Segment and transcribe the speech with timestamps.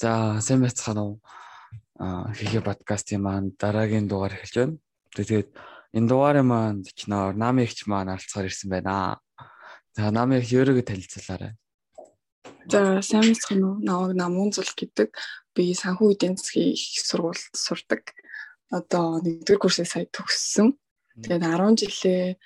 [0.00, 1.20] За сайн байцгаана уу?
[2.32, 4.80] Хийхэ подкастын маань дараагийн дугаар эхэлж байна.
[5.12, 5.48] Тэгээд
[5.92, 9.20] энэ дугаарын маань зочноор Намигч маань оролцохоор ирсэн байна.
[9.92, 11.52] За Намигч өөрийгөө танилцуулаарай.
[12.72, 13.84] За сайн байцгаана уу?
[13.84, 15.12] Намайг Намун зул гэдэг.
[15.52, 18.16] Би санхүү эдийн засгийн их сургуульд сурдаг.
[18.72, 20.80] Одоо 1-р курсыг сая төгссөн.
[21.20, 22.40] Тэгээд 10 жилээ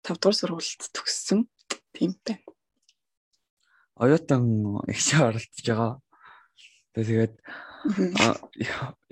[0.00, 1.44] 5-р сургуульд төгссөн.
[1.92, 2.40] Тийм байна.
[4.00, 5.92] Оюутан ихшээ оролцож байгаа.
[6.96, 7.36] Тэгээд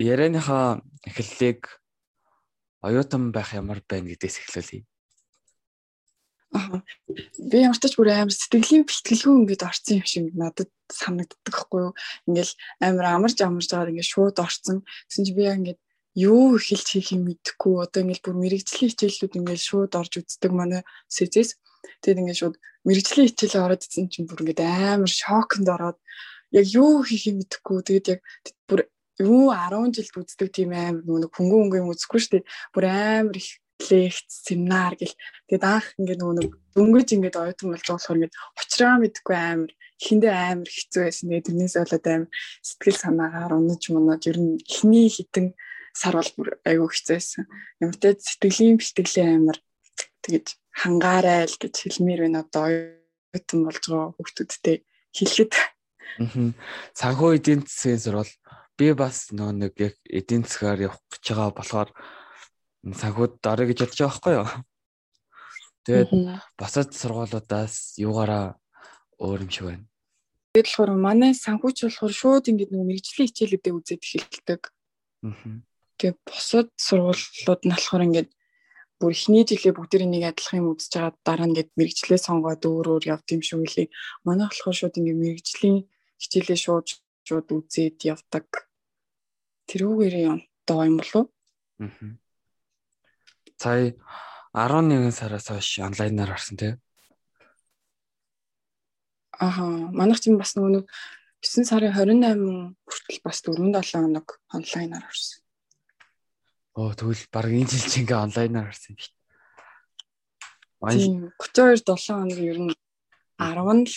[0.00, 1.68] ярианыхаа эхлэлийг
[2.80, 4.88] оюутан байх ямар байна гэдээс эхлүүлье.
[7.50, 11.94] Би ямар ч бүр амар сэтгэлийн бэлтгэлгүй ингээд орсон юм шиг надад санагддаг хгүй юу.
[12.24, 14.80] Ингээл амар амарч амарч байгаа ингээд шууд орсон.
[15.10, 15.80] Гэсэн чи би яг ингээд
[16.14, 20.82] юу эхэлж хийх юм мэдэхгүй одоо ингээл бүр мэрэгжлийн хичээлүүд ингээл шууд орж үздэг манай
[21.10, 21.58] сэзэс.
[22.00, 25.98] Тэгээд ингээд шууд мэрэгжлийн хичээлээ ороод идсэн чинь бүр ингээд амар шоконд ороод
[26.55, 27.83] яг юу хийх юм мэдэхгүй.
[27.83, 28.20] Тэгээд яг
[28.70, 28.86] бүр
[29.19, 32.50] юу 10 жилд үздэг тийм амар нэг хөнгөн хөнгөн юм үзэхгүй шүү дээ.
[32.74, 33.58] Бүр амар их
[33.91, 35.14] лекц, семинар гэл.
[35.50, 40.34] Тэгээд анх ингээд нөгөө нэг дөнгөж ингээд оюутан болж болохоор ингээд очроо мэдхгүй амар ихэндээ
[40.34, 41.27] амар хэцүү байсан.
[41.30, 42.30] Тэгээд тэрнээс болоод амар
[42.62, 45.47] сэтгэл санаагаар унаж мунаж ер нь эхний хитэн
[45.91, 46.30] сар бол
[46.62, 47.42] айгүй хэцүү байсан.
[47.82, 49.58] Ямар ч сэтгэлийн бэлтгэлийн амар
[50.22, 54.77] тэгэж хангаарай л гэж хэлмээр байна одоо оюутан болж байгаа хүмүүсттэй
[55.14, 55.52] хэлэхэд
[56.94, 58.33] Санхүү эдийн засгийн сурвал
[58.78, 61.88] би бас нөө нэг яг эдийн засгаар явах гэж байгаа болохоор
[62.84, 64.48] санхүүд орё гэж бодож байгаа байхгүй юу.
[65.84, 66.10] Тэгээд
[66.58, 68.56] босод сургуулиудаас юугаараа
[69.20, 69.84] өөр юм шиг байна.
[70.55, 74.62] Тэгээд болохоор манай санхүүч болохоор шууд ингэ нэг мэрэгжлийн хичээлүүдээ үзээд эхэлдэг.
[75.98, 78.30] Тэгээд босод сургуулиуд нь болохоор ингээд
[78.98, 82.86] бүр эхний жилээ бүгдээр нэг адилхан юм үзэж байгаа дараа нь гээд мэрэгчлээ сонгоод өөр
[82.97, 83.88] өөр явд юм шиг үлээ.
[84.25, 85.78] Манай болохоор шууд ингэ мэрэгжлийн
[86.20, 86.86] хичээлээ шууд
[87.24, 88.68] шууд үзээд явдаг.
[89.69, 91.26] Тэрүүгээр явдаг юм болов уу?
[91.80, 92.20] Аа.
[93.56, 93.97] Сая
[94.53, 96.76] 11 сараас хойш онлайнаар орсон тийм.
[99.41, 100.84] Аа, манайх чинь бас нөгөө
[101.41, 105.41] 9 сарын 28 хүртэл бас 4-7 хоног онлайнаар орсон.
[106.76, 109.12] Оо тэгвэл баг энэ жил чи ингээ онлайнаар орсон юм дээ.
[110.92, 112.72] Тийм 32 7 хоног ер нь
[113.41, 113.97] 10 л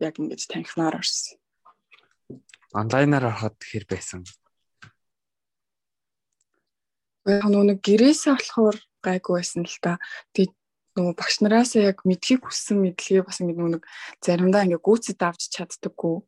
[0.00, 1.39] яг ингэж танхимаар орсон
[2.72, 4.22] онлайнаар ороход хэр байсан?
[7.26, 9.98] Яг нэг гэрээсээ болохоор гайгүй байсан л та.
[10.34, 10.54] Тэгээд
[10.96, 13.84] нөгөө багш нараас яг мэдхийг хүссэн мэдлэгээ бас ингэ нэг
[14.22, 16.22] заримдаа ингээ гүйцэд авч чаддаггүй.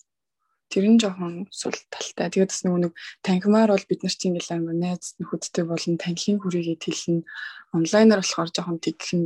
[0.70, 2.28] Тэр нь жоохон сул талтай.
[2.32, 2.92] Тэгээд бас нөгөө нэг
[3.22, 7.26] танхимаар бол бид нар чинь ингээл амар найз нөхөдтэй болон танхимын хүрээгээ тэлнэ.
[7.76, 9.22] Онлайнаар болохоор жоохон тэгхэн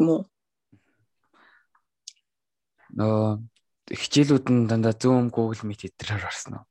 [0.00, 0.26] муу.
[2.96, 3.38] нөө
[3.90, 6.66] хичээлүүд нь дандаа Zoom, Google Meet эдгээр орсон уу?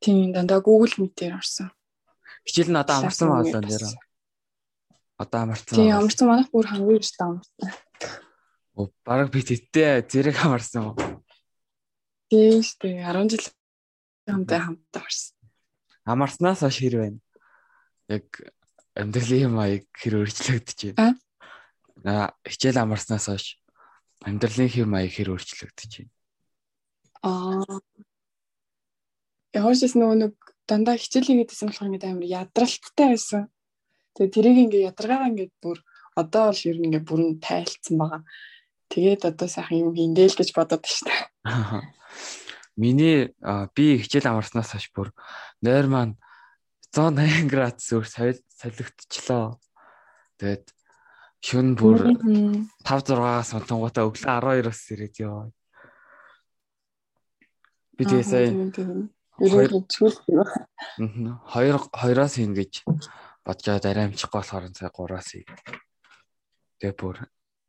[0.00, 1.68] Тийм дандаа Google Meet-ээр орсон.
[2.48, 3.84] Хичээл нь одоо амарсан болоо нэр.
[5.20, 5.76] Одоо амарсан.
[5.76, 7.68] Тийм амарсан манайх бүр хамгийн их амарсан.
[8.80, 10.96] Оо баг би тэттэй зэрэг амарсан уу?
[12.32, 13.46] Тийм шүү дээ 10 жил
[14.24, 15.36] хамтаа хамтаа орсон.
[16.08, 17.20] Амарснаас хойш хэр байна?
[18.08, 18.24] Яг
[18.96, 21.20] амьдралын маяг хэр өөрчлөгдөж байна?
[22.08, 23.59] Аа хичээл амарснаас хойш
[24.24, 26.12] амьдралын хэв маяг хэр өөрчлөгдөж байна?
[27.24, 27.80] Аа.
[29.56, 30.34] Яаш нөгөө нэг
[30.68, 33.42] дандаа хичээлээ гэдсэн болохоор ингээд амар ядралттай байсан.
[34.14, 35.78] Тэгээ тэрийг ингээд ядаргаагаа ингээд бүр
[36.14, 38.22] одоо бол ер нь ингээд бүрэн тайлцсан байгаа.
[38.90, 41.20] Тэгээд одоо сайхан юм хийндэл гэж бодоод дээ.
[42.80, 43.34] Миний
[43.74, 45.10] би хичээл амарснаас хойш бүр
[45.62, 46.14] нойр маань
[46.94, 49.58] 180 градус өөр солигдчихлоо.
[50.38, 50.64] Тэгээд
[51.40, 55.48] Шүн бүр 5 6-аас унтангуудаа өглөө 12-оос ирээд ёо.
[57.96, 58.48] Би тэгээ сая
[61.52, 62.84] хоёр хоёроос хийн гэж
[63.44, 65.44] бодjоод арай амжихгүй болохоор сая 3-аас хий.
[66.80, 67.16] Тэгээ бүр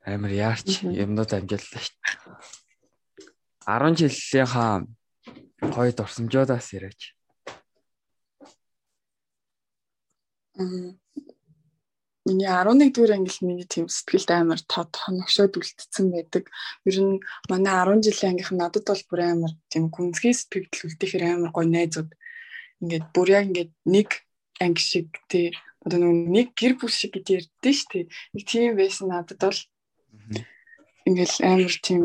[0.03, 2.41] амар яарч юмнууд амжилтлаа шүү дээ.
[3.71, 4.83] 10 жилийнхаа
[5.61, 7.01] гоё дурсамжуудаас яриач.
[12.25, 16.53] Миний 11 дугаар ангил миний тийм сэтгэлд амар тод хоногшоод үлдсэн байдаг.
[16.85, 17.17] Ер нь
[17.49, 21.65] манай 10 жилийн ангийнх нь надад бол бүр амар тийм гүнзгий сэтгэл үлдэхэр амар гоё
[21.65, 22.09] найзууд.
[22.81, 24.09] Ингээд бүр яг ингээд нэг
[24.61, 28.05] анги шиг тий одоо нэг гэр бүл шиг гэж ярьдэн шүү дээ.
[28.37, 29.61] Нэг тийм байсан надад бол
[31.09, 32.03] ингээл амар тийм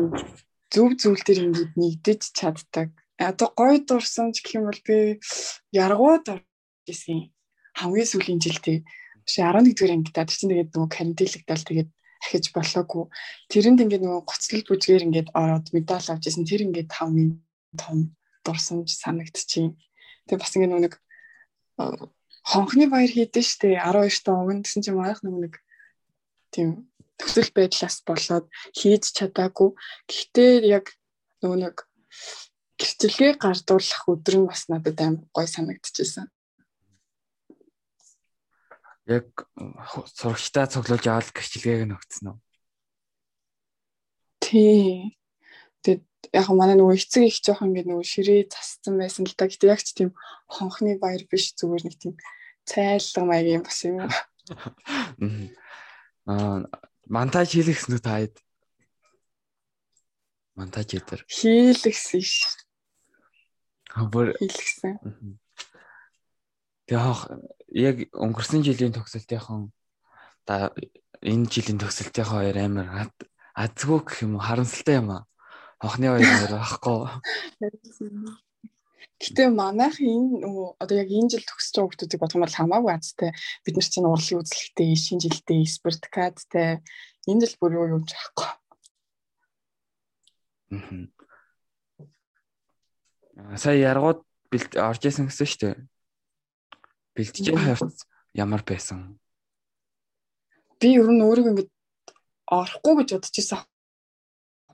[0.73, 2.89] зөв зүйл төр ингээд нэгдэж чаддаг.
[3.21, 5.21] Одоо гоё дурсан ч гэх юм бол би
[5.77, 6.41] яргууд
[6.89, 7.29] гэсэн
[7.77, 8.57] хамгийн сүүлийн жил
[9.27, 11.89] тий Биш 11 дугаар ангидаа тэр чинь тэгээд нөгөө карантинлагдал тэгээд
[12.23, 13.03] ахиж болоогүй.
[13.51, 16.47] Тэрэнд ингээд нөгөө гоцлол бүжгээр ингээд ороод медаль авч ирсэн.
[16.47, 17.43] Тэр ингээд 5 минут
[17.75, 18.15] том
[18.47, 19.75] дурсамж санагдчихээн.
[20.27, 20.93] Тэгээ бас ингээд нэг
[22.47, 25.59] хонхны баяр хийдэж штэ 12 та өгөн гэсэн чинь манайх нэг
[26.55, 26.87] тийм
[27.19, 29.75] төсөл байдлаас болоод хийж чадаагүй.
[30.07, 30.95] Гэхдээ яг
[31.43, 31.75] нөгөө нэг
[32.79, 36.31] гэрчлэгээ гардуулах өдөр нь бас надад амар гой санагдчихсан.
[39.07, 39.47] Яг
[40.19, 42.37] сурагчтай цуглуулж аваад гэрчлэгээг нь өгцөн үү?
[44.43, 45.15] Тий.
[45.79, 46.03] Тэгээд
[46.35, 49.47] яг манай нөгөө эцэг их жоох ингээд нөгөө ширээ засцсан байсан л да.
[49.47, 50.11] Гэтэ яг ч тийм
[50.51, 52.13] хонхны баяр биш зүгээр нэг тийм
[52.67, 54.03] цайлга маягийн бас юм.
[56.27, 56.67] Аа
[57.07, 58.35] монтаж хийлгэсэн үү таад?
[60.59, 61.23] Монтаж дээр.
[61.31, 62.43] Хийлгэсэн ш.
[63.87, 64.99] Хабар хийлгэсэн.
[66.91, 66.99] Тэгээ
[67.73, 69.71] яг өнгөрсөн жилийн төгсөлтийнхэн
[70.47, 70.71] та
[71.21, 73.11] энэ жилийн төгсөлтийнхөө хоёр амар
[73.57, 75.25] азгүй гэх юм уу харамсалтай юм аа.
[75.81, 77.01] Хонхны хоёр байхгүй.
[79.17, 82.93] Гэтэ манайх энэ нөгөө одоо яг энэ жил төгсөж байгаа хүмүүсийг бодох юм бол хамаагүй
[82.93, 83.31] азтай.
[83.65, 86.85] Бид нар чинь урлагийн үзлэгтэй, шинэ жилдээ спирткадтай
[87.25, 88.45] энэ жил бүр юу юм жаахгүй.
[90.69, 91.09] Аа.
[93.57, 94.21] Сая яргууд
[94.77, 95.75] орж исэн гэсэн шүү дээ.
[97.17, 98.05] Байгаа хавц
[98.37, 99.17] ямар байсан?
[100.77, 101.69] Би ер нь өөрийгөө ингэж
[102.45, 103.57] орохгүй гэж бодож ирсэн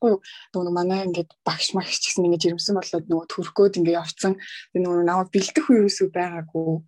[0.03, 0.19] байхгүй юу.
[0.51, 4.33] Нөгөө манай ингээд багш магш ч гэсэн ингээд жирэмсэн болоод нөгөө төрхөөд ингээд явцсан.
[4.75, 6.83] Тэгээ нөгөө наваа бэлдэх үеэсүү байгаагүй.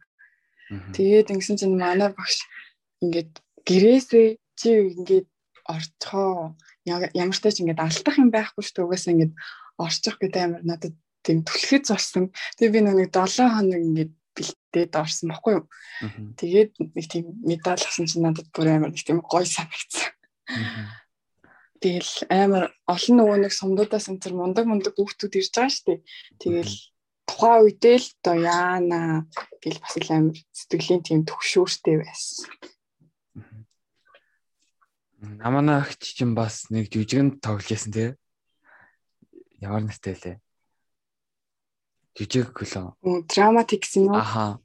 [0.91, 2.43] Тэгээд ингэсэн чинь манай багш
[2.99, 3.31] ингээд
[3.63, 4.27] гэрээсээ
[4.59, 4.69] чи
[4.99, 5.27] ингээд
[5.65, 6.55] орцгоо
[6.85, 8.85] ямар ч тач ингээд алдах юм байхгүй шүү дээ.
[8.85, 9.33] Угаасаа ингээд
[9.79, 10.93] орчих гэдэг амар надад
[11.25, 12.29] тийм түлхэц болсон.
[12.59, 15.65] Тэгээ би нэг 7 хоног ингээд бэлтээд орсон баггүй юу.
[16.35, 20.11] Тэгээд нэг тийм медаль авсан чинь надад бүр амар нэг тийм гоё санагдсан.
[21.79, 25.99] Тэгэл амар олон нөгөө нэг сумдуудаас энэ төр мундаг мундаг хүүхдүүд ирж байгаа шүү дээ.
[26.41, 26.73] Тэгэл
[27.29, 28.99] тухайн үедээ л одоо яана
[29.61, 32.47] гэл бас л амар сэтгэлийн тийм төгшөөртэй байсан.
[35.41, 38.09] Наманаагч чинь бас нэг жүжигэнд тоглож байсан тий.
[39.59, 40.37] Ямар нэртэй лээ?
[42.15, 42.95] Жүжиг хөлөө.
[43.27, 44.19] Драматикс юм уу?
[44.19, 44.59] Аха.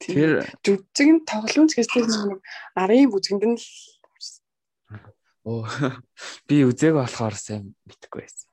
[0.00, 2.40] Тэр жүжигэн тоглоомч гэж тэр нэг
[2.72, 3.60] арын бүжгэнд нь
[5.44, 5.64] Оо
[6.48, 8.48] би үзег болохоор сайн мэдхгүй байсан.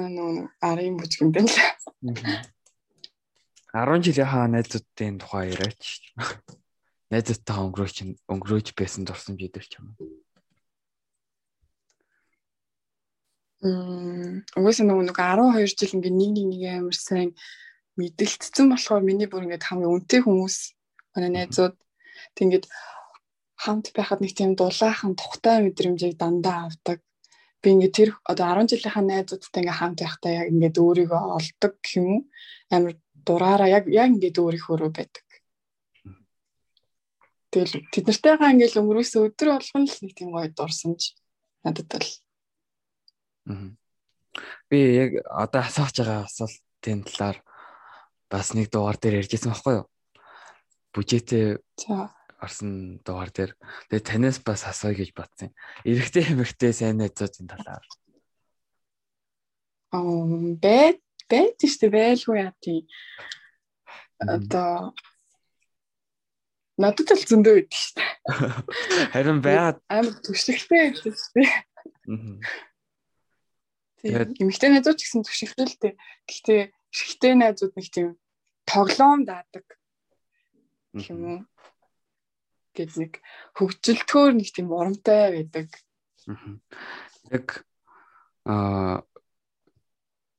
[0.00, 1.52] Аа нөө арын бүжгэнд л.
[3.72, 6.00] 10 жилийнхаа найзуудын тухай яриач.
[7.12, 7.96] Найзуудтай өнгөрөөч
[8.32, 10.08] өнгөрөөж байсан дурсамж идэр ч юм уу.
[10.08, 10.24] Мм
[13.64, 17.30] угсаа нөгөө нэг 12 жил ингээ нэг нэг нэг амар сайн
[17.96, 20.56] мэдлэгдсэн болохоор миний бүр ингээ хамгийн үнэтэй хүмүүс
[21.16, 21.74] манай найзууд
[22.36, 22.64] тэгээд
[23.64, 27.00] хамт байхад нэг тийм дулаахан тухтай мэдрэмжийг дандаа авдаг.
[27.62, 32.06] Би ингээ тэр одоо 10 жилийнхаа найзуудтай ингээ хамт байхдаа яг ингээ өөрийгөө олдог юм
[32.12, 32.20] уу?
[32.68, 32.92] Амар
[33.24, 35.24] дураараа яг яг ингээ өөрийнхөө рүү байдаг.
[37.54, 41.14] Тэгэл тэд нартайгаа ингээл өнгөрөөсөн өдөр болгон л нэг тийм гоё дурсамж
[41.62, 42.08] надад бол
[44.70, 47.38] Би яг одоо асууж байгаа асуултын талаар
[48.30, 49.86] бас нэг дугаар дээр ярьжсэн байхгүй юу?
[50.94, 51.60] Бүжээтэй
[52.40, 53.52] орсон дугаар дээр
[53.88, 55.54] тэгээ танаас бас асууя гэж бодсон.
[55.84, 57.84] Эрэгтэй эмэгтэй сайн найзуудын талаар.
[59.94, 60.02] Аа
[60.58, 62.88] бэт бэт ихтэй байлгүй яа тий.
[64.18, 64.92] Одоо
[66.80, 68.12] надад л зөндөө байдаг шүү дээ.
[69.14, 71.52] Харин байгаад амар түшигтэй байдаг шүү дээ.
[74.04, 75.96] Тэгээд эмэгтэй найзууд ч гэсэн түшигтэй.
[76.28, 76.60] Гэхдээ
[76.92, 78.08] шигтэй найзууд нэг тийм
[78.68, 79.64] тоглоом даадаг
[80.92, 81.40] юм уу?
[82.76, 83.12] Гэт нэг
[83.56, 85.72] хөгжилтөөр нэг тийм урамтай байдаг.
[87.32, 87.64] Яг
[88.44, 89.02] аа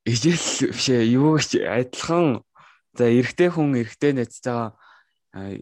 [0.06, 0.38] ижил
[0.70, 2.46] бишээ юу ч адилхан
[2.94, 4.78] за эрэгтэй хүн эрэгтэй найзтайгаа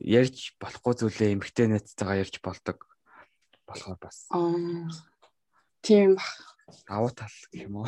[0.03, 2.83] ярьж болохгүй зүйлээ эмэгтэй найзтайгаа ярьж болдог
[3.65, 4.27] болохоор бас.
[5.81, 6.19] Тийм
[6.87, 7.87] давуу тал гэх юм уу.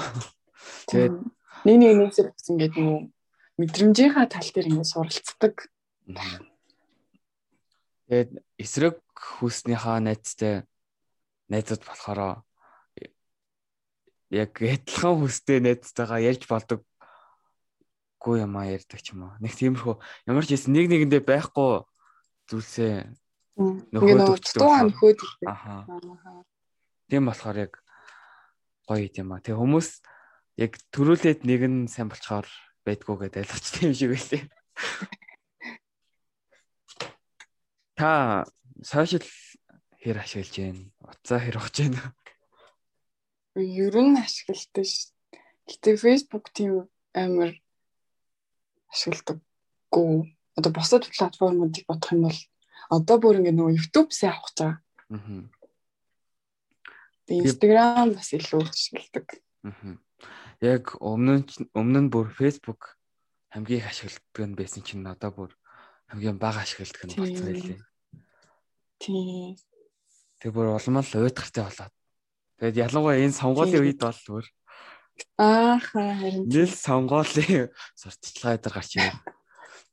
[0.90, 1.16] Тэгээд
[1.66, 3.02] нэг нэг нэгсэр бас ингээд нөгөө
[3.60, 5.56] мэдрэмжийнхаа тал дээр ингээд суралцдаг.
[8.06, 10.68] Тэгээд эсрэг хүүснийхаа найзтай
[11.50, 12.46] найзууд болохоор
[14.34, 16.82] яг адилхан хүстэй найзтайгаа ярьж болдог
[18.20, 19.38] гүй юм а ярьдаг ч юм уу.
[19.38, 21.86] Нэг тиймэрхүү ямар ч хэсэн нэг нэгэндээ байхгүй
[22.50, 23.06] зүйлсээ
[23.94, 25.22] нөхөд өгдөг.
[25.46, 25.86] Аха.
[27.06, 27.85] Тийм болохоор яг
[28.88, 29.42] гоё юм а.
[29.42, 29.90] Тэгээ хүмүүс
[30.62, 32.48] яг төрүүлээд нэг нь сайн болчоор
[32.86, 34.44] байдгүй гэдээ ойлгочтой юм шиг байлээ.
[37.98, 38.46] Та
[38.84, 39.28] сошиал
[40.00, 40.84] хэр ашиглаж байна?
[41.02, 42.02] Утсаа хэр ухаж байна?
[43.56, 45.12] Ер нь ашигладаг ш.
[45.66, 47.58] Гэтэ Facebook тийм амар
[48.94, 50.36] ашигладаггүй.
[50.56, 52.40] Одоо бусад платформуудыг бодох юм бол
[52.92, 54.78] одоо бүр ингэ нөгөө YouTube-сээ авах гэж байгаа.
[55.10, 55.55] Аа.
[57.30, 59.28] Instagram бас илүү ашигладаг.
[59.66, 59.98] Аа.
[60.62, 62.96] Яг өмнө нь өмнө нь бүр Facebook
[63.50, 65.52] хамгийн их ашигладаг нь байсан чинь одоо бүр
[66.10, 67.82] хамгийн бага ашигладаг нь болсон байлээ.
[69.02, 69.58] Тийм.
[70.40, 71.94] Тэг бүр улмал уйдгартай болоод.
[72.62, 74.46] Тэгэд ялангуяа энэ сонгуулийн үед бол бүр
[75.38, 79.16] ааха харин нэл сонгуулийн сурталчилгаа дээр гарч ирээ.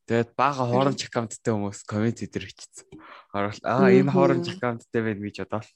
[0.06, 2.86] Тэгээд бага хооронд аккаунттай хүмүүс комент дээр бичсэн.
[3.34, 5.70] Аа энэ хооронд аккаунттай байна гэж бодоол.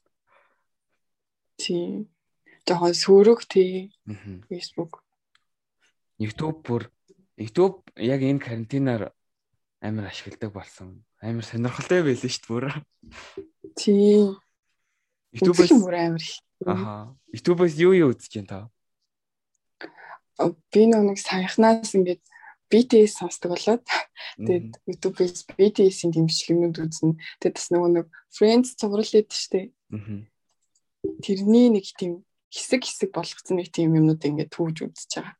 [1.56, 2.08] Тийм.
[2.68, 3.92] Жохон сүрэг тий.
[4.48, 5.00] Facebook.
[6.18, 6.88] YouTube бүр
[7.36, 9.12] YouTube яг энэ карантинаар
[9.80, 11.04] амар ашигладаг болсон.
[11.20, 12.64] Амар сонирхолтой байлээ шүү дээ бүр.
[13.76, 14.40] Тийм.
[15.36, 16.40] YouTube-с бүр амар их.
[16.64, 17.16] Аха.
[17.32, 18.60] YouTube-с юу юу үзэж байна та?
[20.72, 22.25] Би нэг саяхнаас ингээд
[22.72, 23.84] BTS сонсдог болоод
[24.40, 27.20] тэгээд YouTube-с BTS-ийн дэмжлэгнүүд үзнэ.
[27.40, 29.72] Тэгээд бас нөгөө нэг Friends цуврал лээд штэ.
[31.22, 35.34] Тэрний нэг тийм хэсэг хэсэг болгоцсон нэг тийм юмнууд ингээд түүж үзэж байгаа.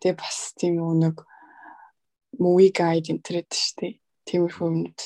[0.00, 1.24] Тэгээ бас тийм нэг
[2.40, 4.00] movie guide интернет штэ.
[4.24, 5.00] Тиймэрхүү юмнууд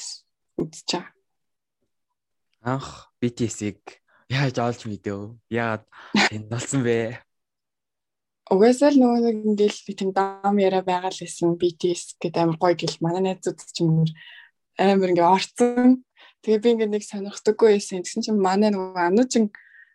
[0.61, 1.13] үзэж байгаа.
[2.65, 5.37] Анх BTS-ийг яаж олж мэдв?
[5.51, 5.85] Яагаад
[6.33, 7.21] энэ болсон бэ?
[8.53, 12.59] Угаасаа л нөгөө нэг ингээл би тийм дам яриа байгаа л байсан BTS гэдэг амар
[12.61, 14.09] гоё гэл манай найзууд ч юм уу
[14.79, 16.05] амар ингээ орцсон.
[16.45, 18.05] Тэгээ би ингээ нэг сонирхдаггүй байсан.
[18.05, 19.49] Тэгсэн чинь манай нөгөө ануучин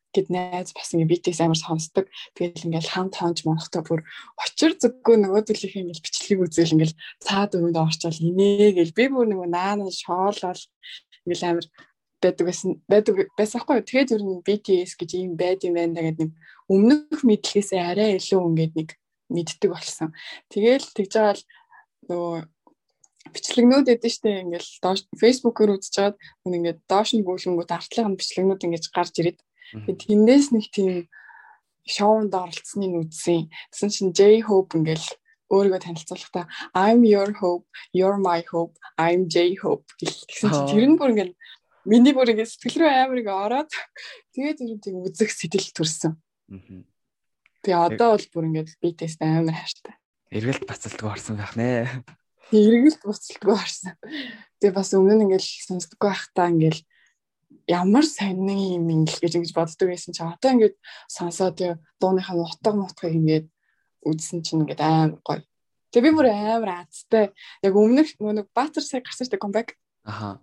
[0.10, 2.06] гэд найз бас ингээ BTS амар сонсдог.
[2.34, 4.01] Тэгэл ингээл хамт хаанч монхтой бүр
[4.41, 9.50] очир зүггүй нөгөөдөлийнх ингээл бичлэг үзэл ингээл цаад өрөөнд орчвол инээ гэл би бүр нөгөө
[9.53, 10.62] наана шоолол
[11.29, 11.65] ингээл амар
[12.18, 13.86] байдаг байсан байдаг байсан хгүй.
[13.86, 16.34] Тэгээд ер нь BTS гэж юм байд юм байна гэдэг нэг
[16.65, 18.89] өмнөх мэдлэгээс арай илүү ингээд нэг
[19.29, 20.10] мэддэг болсон.
[20.50, 21.44] Тэгээл тэгж байгаа л
[22.10, 22.36] нөгөө
[23.33, 28.86] бичлэгнүүд эдэн штэ ингээл доош фэйсбүүкээр үзчихээд хүн ингээд доош нь гүйлэнгүүд артлын бичлэгнүүд ингэж
[28.93, 29.39] гарч ирээд
[29.86, 31.07] тэндээс нэг тийм
[31.86, 33.50] шоунд оролцсныг үзсэн.
[33.74, 35.07] Тэгсэн чинь J Hope ингээл
[35.50, 36.45] өөрийгөө танилцуулахдаа
[36.77, 41.33] I'm your hope, you're my hope, I'm J Hope гэсэн чинь тэр нь бүр ингээл
[41.89, 43.71] Миний бүр ингэ сэтгэл рүү амар ингэ ороод
[44.36, 46.13] тэгээд нь тийм үзэх сэтэл төрсөн.
[47.65, 49.95] Тэгээ одоо бол бүр ингэ би тест амар хайртай.
[50.29, 51.88] Эргэлт бацалтгүй орсон байх нэ.
[52.50, 53.94] Эргэлт бацалтгүй орсон.
[54.58, 56.82] Тэгээ бас өмнө нь ингээл сонсдоггүй байхдаа ингээл
[57.70, 60.75] ямар сонин юм ингээл гэж ингэж боддог байсан чи одоо ингээд
[61.06, 61.58] сонсоод
[62.01, 63.48] дууныхаа нутаг нутгийг ингээд
[64.01, 65.46] үзсэн чинь ингээд амар гоё.
[65.94, 67.29] Тэгээ би бүр амар азтай.
[67.62, 69.77] Яг өмнөх нэг Баатар сая гарсан дээ comeback.
[70.01, 70.41] Аха.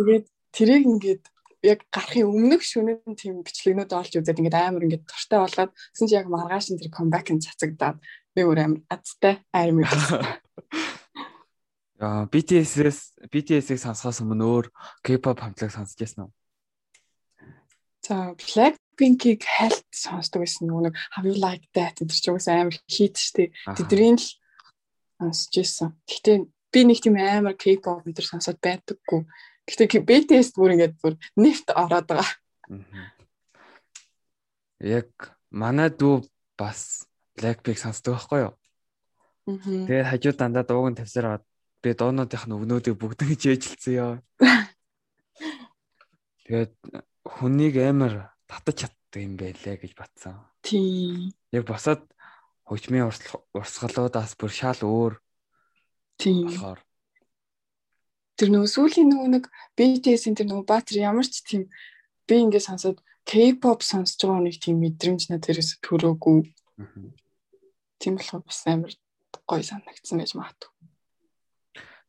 [0.00, 1.24] Тэгээд тэрийг ингээд
[1.64, 6.16] яг гарахын өмнөх шөнийн тийм бичлэгнүүд олж үзээд ингээд амар ингээд туртай болгоод гэсэн чи
[6.16, 8.00] яг маргааш нь тэр comeback нь цацагдаад
[8.32, 9.40] би өөр амар азтай.
[9.52, 9.68] Аа
[12.00, 14.66] BTS-с BTS-ийг сонсохоос өмнө өөр
[15.06, 16.32] K-pop хамтлаг сонсож байсан уу?
[18.02, 23.14] За Blackpink-ийг хальт сонсдог байсан нөгөө How You Like That гэдэг ч угсаа амар хит
[23.14, 23.54] штэ.
[23.78, 24.26] Тэдний л
[25.22, 25.94] сонсож байсан.
[26.10, 26.36] Гэхдээ
[26.74, 29.22] би нэг тийм амар K-pop энэ төр сонсоод байдаггүй.
[29.70, 32.26] Гэтэ BTS бүр ингээд бүр нефт ороод байгаа.
[34.82, 35.08] Яг
[35.54, 36.26] манай дүү
[36.58, 37.06] бас
[37.38, 38.54] Blackpink сонсдог байхгүй юу?
[39.46, 41.44] Тэгээд хажууд дандаа дууг нь тавьсаар аваад
[41.84, 44.14] би дуунуудынх нь өгнөөдийг бүгд гэж ээжилсэн ёо.
[46.48, 46.72] Тэгээд
[47.28, 50.40] хүнийг амар татаж чаддаг юм байлээ гэж батсан.
[50.64, 51.36] Тийм.
[51.52, 52.08] Яг босоод
[52.64, 53.12] хөгжмийн
[53.52, 55.20] урсгалуудаас бүр шал өөр.
[56.16, 56.48] Тийм.
[56.48, 56.80] Болохоор
[58.40, 59.44] тэр нөгөө сүүлийн нөгөө нэг
[59.76, 61.68] BTS-ийн тэр нөгөө Баатар ямар ч тийм
[62.26, 62.98] би ингээд сонсоод
[63.28, 66.38] K-pop сонсож байгаа нэг тийм мэдрэмж тэрээс төрөөгүй.
[68.00, 68.92] Тийм болохоор бас амар
[69.48, 70.72] гоё санагдсан байж магадгүй.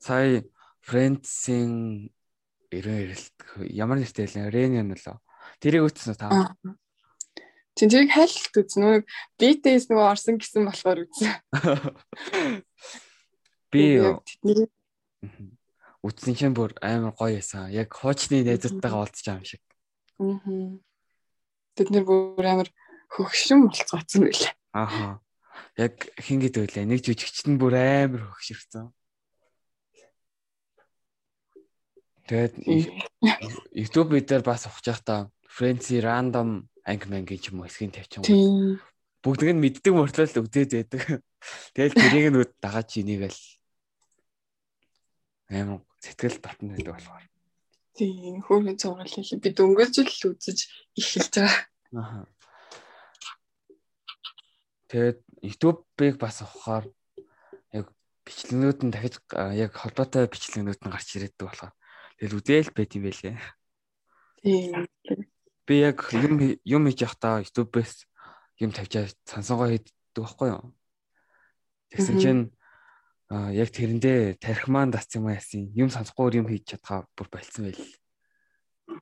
[0.05, 0.45] Сая
[0.85, 2.13] Friends-ийн
[2.69, 4.53] 92-т ямар нэртэй вэ?
[4.53, 5.17] Reunion лөө.
[5.57, 6.53] Тэрийг үзсэн үү та?
[7.74, 8.85] Чин тэрийг хайлт үзсэн.
[8.85, 9.01] Нөгөө
[9.41, 11.33] BTS нөгөө орсон гэсэн болохоор үзсэн.
[13.74, 13.97] Би
[16.05, 17.74] үтсэн чинь бүр амар гоё байсан.
[17.74, 19.65] Яг хуучны найзуудтайгаа уулзч байгаа юм шиг.
[20.21, 20.38] Аа.
[21.74, 22.69] Тэд нэр бүр амар
[23.09, 24.53] хөгшин болцгооцсон байлаа.
[24.69, 25.17] Ааха.
[25.81, 26.85] Яг хин гэдэг үлээ.
[26.85, 28.93] Нэг жүжигчт нь бүр амар хөгшөрсөн.
[32.25, 32.53] Тэгээд
[33.77, 38.82] YouTube дээр бас ухаж байхдаа Frenzy random ангман гэж юм уу эсгийн тавьчихсан.
[39.22, 41.01] Бүгдийг нь мэддэг мөртлөө л өгдөөд байдаг.
[41.77, 43.41] Тэгэл тэрийг нь дагаж инийг л
[45.53, 47.25] амар сэтгэл татна гэдэг болохоор.
[47.94, 50.60] Тийм хөөрхөн цуврал хийх би дөнгөж л үзэж
[50.98, 51.62] эхэлж байгаа.
[51.94, 52.25] Аа.
[54.89, 56.86] Тэгээд YouTube-ыг бас ухаар
[57.70, 57.89] яг
[58.25, 59.22] бичлэгнүүд нь дахиж
[59.58, 61.74] яг холбоотой бичлэгнүүд нь гарч ирээддэг болохоор
[62.19, 63.38] тэгэл үзээл байт юм байлээ.
[64.41, 64.88] Тийм.
[65.65, 68.05] Би яг юм юм хийж явахдаа YouTube-ээс
[68.62, 70.74] юм тавьчаа сансангоо хийдэг байхгүй юу?
[71.91, 72.43] Тэгсэн чинь
[73.29, 77.84] а яг тэрэндээ тархиман дац юм яасан юм сонсохгүй юм хийж чадхаа бүр болцсон байл.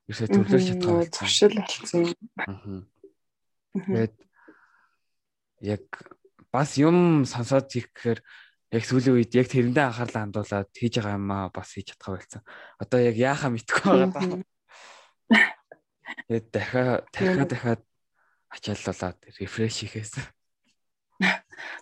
[0.07, 2.01] Ерөөсөө төрлөж чадхаа туршил болсон.
[2.39, 2.87] Аа.
[3.73, 4.15] Тэгээд
[5.67, 5.83] яг
[6.53, 8.19] бас юм сонсоод хийх гэхээр
[8.73, 12.41] яг сүүлийн үед яг тэрэндээ анхаарлаа хандуулаад хийж байгаа юм аа бас хийж чадхаа болсон.
[12.81, 14.41] Одоо яг яахаа мэдгүй байгаа даа.
[16.25, 17.81] Тэгээд дахиад дахиад дахиад
[18.49, 20.13] ачааллуулаад рефреш хийхээс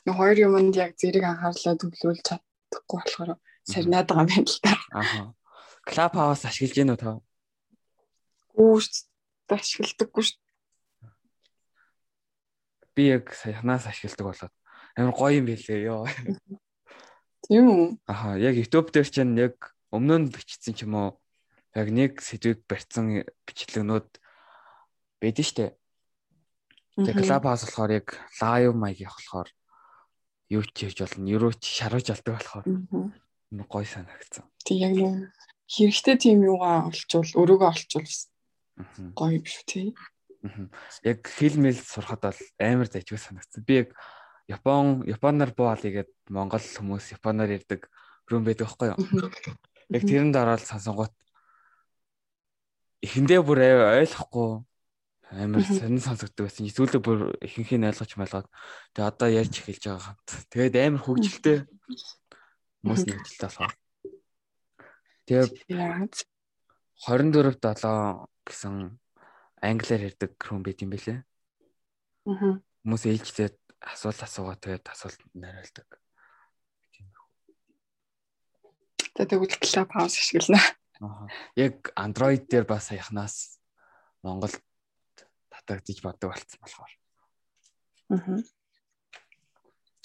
[0.06, 3.32] Нэг хоёр юмд яг зэрэг анхаарлаа төвлөрүүлж чадахгүй болохоор
[3.64, 4.74] сарнаад байгаа юм байна л та.
[4.92, 5.32] Аа.
[5.88, 7.18] Club House ашиглаж гинөө тав?
[8.54, 9.10] Дээ.
[9.52, 10.40] Ашигладаггүй шүү.
[12.96, 14.54] Би яг саяхнаас ашигладаг болоод
[14.96, 16.08] амар гоё юм билээ ёо.
[17.48, 17.86] Тийм үү?
[18.06, 21.10] Аха, яг YouTube дээр чинь яг өмнө нь бичсэн ч юм уу
[21.76, 24.10] яг нэг сэдвийг барьсан бичлэгнүүд
[25.22, 25.76] байдэн штэ.
[27.00, 28.08] Тэгээ хаус болохоор яг
[28.40, 29.50] лайв маяг явах болохоор
[30.52, 32.66] юу ч хийж болно, юу ч шаруулж алдаг болохоор
[33.52, 34.46] гоё санагдсан.
[34.68, 35.32] Тэг яг нэг
[35.72, 38.12] хэрэгтэй тийм юугаа олчвол өрөөгөө олчвол
[39.16, 39.88] гоё биш үү тий.
[41.08, 43.64] Яг хэлмэл сурахад бол амар зайчгүй санагдсан.
[43.64, 43.96] Би яг
[44.48, 47.90] Япон Японоор боо алигээд Монгол хүмүүс Японоор ярьдаг
[48.30, 48.98] рүүм байдаг байхгүй юу?
[49.92, 51.14] Яг тэрэнд ороод сонсонгууд
[53.02, 53.60] эхэндээ бүр
[54.02, 54.50] ойлгохгүй
[55.32, 56.68] амар сонин сонсогддог байсан.
[56.68, 58.48] Зүйлээ бүр ихэнх нь ойлгож малгаад
[58.92, 60.28] тэгээ одоо ярьж эхэлж байгаа хамт.
[60.52, 61.58] Тэгээд амар хөвгөлтэй
[62.84, 63.74] хүмүүс нэгдэлтэй болохоор.
[65.26, 65.48] Тэгээ
[67.08, 68.74] 24 7 гэсэн
[69.62, 71.20] англиар ярьдаг хүн байт юм бэлээ.
[72.28, 72.60] Аа.
[72.84, 75.90] Хүмүүс ээлжлээд асуулт асуугаа тэгээд асуулт нариулдаг.
[79.18, 79.52] За тэгвэл
[79.90, 80.62] хаус ашиглана.
[81.02, 81.28] Аа.
[81.58, 83.60] Яг Android дээр бас саяхнаас
[84.24, 84.54] Монгол
[85.50, 86.94] татагдчих боддог болцсон болохоор.
[88.14, 88.40] Аа.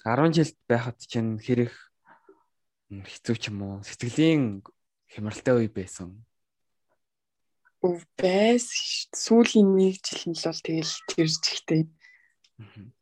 [0.06, 1.74] 10 жил байхад чинь хэрэг
[2.90, 4.62] хэцүү ч юм уу сэтгэлийн
[5.10, 6.22] хямралтай үе байсан.
[7.82, 8.66] Үбэс
[9.14, 11.82] сүүлийн нэг жил нь л бол тэгэл тэр зихтэй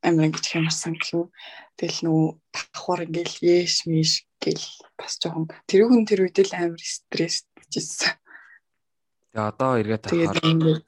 [0.03, 1.25] амир ингэж хямарсан гэхүү.
[1.79, 4.67] Тэгэл нөгөө давхар ингээл яэш миш гэл
[4.99, 8.19] бас жоохон тэр хүн тэр үед л амир стресстэйжсэн.
[9.35, 10.83] Тэгээ одоо эргээд харахаар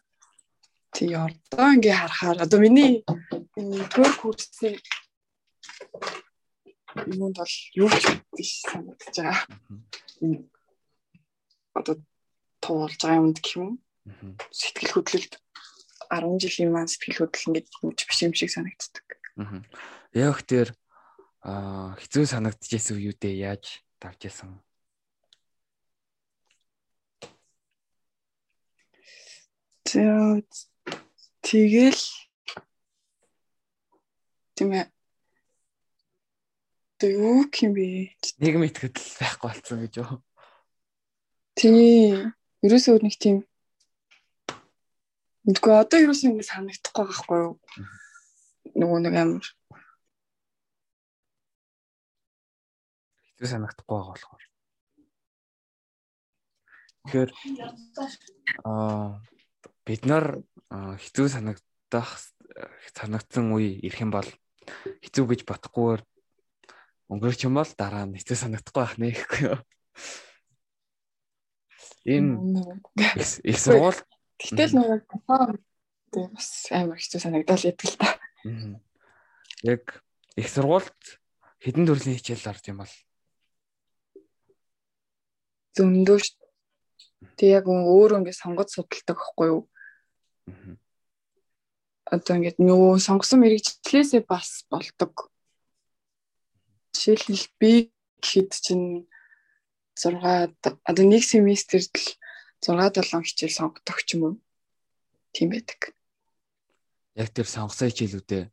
[0.94, 3.04] тий одоо ингээ харахаар одоо миний
[3.92, 4.74] төр курсын
[7.04, 9.44] юунд бол юу ч биш санагдаж байгаа.
[11.78, 11.96] Одоо
[12.64, 13.70] туулж байгаа юмд гэх юм.
[14.50, 15.32] Сэтгэл хөдлөлд
[16.10, 19.06] 10 жилийн маань сэтгэл хөдлөл ингээд юмч биш юм шиг санагддаг.
[19.36, 19.62] Аа.
[20.14, 20.72] Яг тэр
[21.42, 24.20] аа хэцүү санагдчихсэн үү дээ яаж давж?
[29.86, 30.42] За
[31.46, 32.02] Тэгэл
[34.58, 34.90] тийм ээ.
[36.98, 38.18] Тэ юу юм бэ?
[38.42, 40.18] Нийгэм итгэл байхгүй болсон гэж юу?
[41.54, 42.18] Тий.
[42.66, 43.46] Ерөөсөө нэг тийм
[45.46, 47.54] Мэдгүй одоо ерөөсөө ингэ санагдахгүй байхгүй юу?
[48.74, 49.46] Нөгөө нэг амар
[53.30, 54.44] хэцүү санагдахгүй байгаа болохоор.
[57.06, 57.30] Тэгэхээр
[58.66, 59.22] аа
[59.86, 60.26] бид нар
[60.74, 62.10] хэцүү санагдах
[62.96, 64.26] санагдсан үе ирэх юм бол
[65.04, 66.02] хэцүү гэж бодохгүйгээр
[67.06, 69.60] өнгөрч юм бол дараа нь хэцүү санагдахгүй байх нэ гэхгүй юу.
[72.02, 72.34] Энэ
[73.46, 74.02] их сургууль
[74.40, 78.08] Гэтэл нөгөө тэгээ бас амар хэцүү санагдал яддаг л та.
[79.64, 79.84] Яг
[80.36, 81.02] их сургуульд
[81.64, 82.94] хэдэн төрлийн хичээл орж юм бол
[85.76, 86.20] зөндөө
[87.36, 89.62] Тэг яг өөр ингэ сонгож судалдаг байхгүй юу?
[92.06, 95.32] Одоо ингээд нөгөө сонгосон мэрэгчлээсээ бас болдог.
[96.92, 97.72] Жишээлбэл би
[98.20, 99.08] гэхэд чинь
[99.96, 102.08] 6 одоо нэг семестрт л
[102.62, 104.34] 6 7 хичээл сонгодог ч юм уу.
[105.32, 105.92] Тийм байдаг.
[107.16, 108.44] Яг тэр сонгосон хичээлүүдээ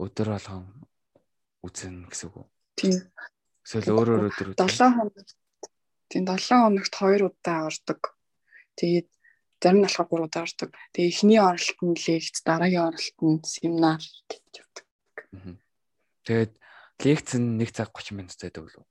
[0.00, 0.64] өдөр болгон
[1.64, 2.46] үзэн гэсэн үг үү?
[2.76, 2.94] Тийм.
[3.64, 5.14] Эсвэл өөр өөр өдөр 7 хоног
[6.14, 8.00] Тийм 7 хоногт 2 удаа ордог.
[8.78, 9.08] Тэгээд
[9.58, 10.70] зарим нь болохоор 3 удаа ордог.
[10.94, 14.84] Тэгээ эхний оролт нь лекц, дараагийн оролт нь семинар гэж явдаг.
[16.22, 16.52] Тэгээд
[17.02, 18.84] лекц нь 1 цаг 30 минут байдаг лөө.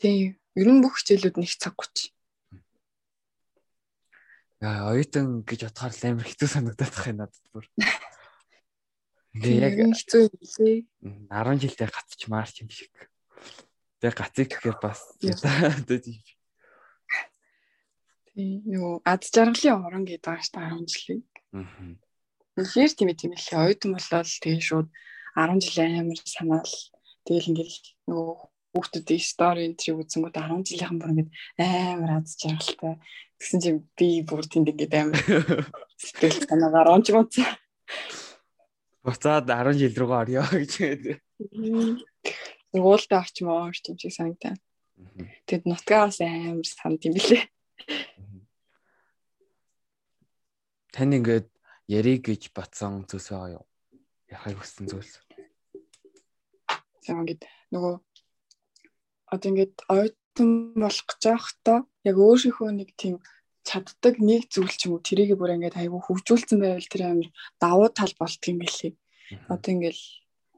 [0.00, 0.40] Тийм.
[0.56, 2.08] Ер нь бүх хичээлүүд 1 цаг 30.
[4.64, 7.64] Яа, оюутан гэж бодохоор амар хэцүү санагдаад байгаа юм надад бүр.
[9.36, 10.78] Ингээ яг хэцүү юм лээ.
[11.28, 12.92] 10 жилдээ гацчмаар юм шиг.
[14.00, 15.36] Тэгээ гацыг гэхээр бас тийм.
[18.40, 21.22] Нөгөө ад жаргалын орон гэдэг байгаа шүү дээ 10 жилийн.
[21.52, 21.92] Аа.
[22.56, 24.88] Тэгэхээр тийм тийм л оюутан болоод тэгээ шууд
[25.36, 26.74] 10 жил амар санаал
[27.28, 32.94] тэгэл ингээл нөгөө хүүхдүүдийн стори энэ трийг үзэнгүүт 10 жилийнхэн бүр ингээд амар аз жаргалтай.
[33.38, 35.20] Тэгсэн чинь би бүр тэнд ингээд амар
[35.98, 37.50] сэтгэл санаагаар онж мууцаа.
[39.02, 41.18] Буцаад 10 жил рүү орё гэж хэлээ.
[42.70, 44.54] Сургуультай очимоо ч юм шиг санагдаа.
[45.50, 47.42] Тэгэд нутгаас амар санд юм билээ.
[50.94, 51.48] Тань ингээд
[51.90, 53.64] яриг гэж батсан зүйлс байгаа юу?
[54.30, 55.18] Яхаг хүссэн зүйлс.
[57.00, 57.94] За ингээд нөгөө
[59.34, 63.16] одоо ингээд оюутан болох гэж байхдаа яг өөрийнхөө нэг тийм
[63.64, 67.28] чаддаг нэг зүйл ч юм уу тэрийг бүр ингээд айгүй хөгжүүлсэн байвал тэр амир
[67.62, 68.92] давуу тал болт юм билий.
[69.52, 69.98] Одоо ингээд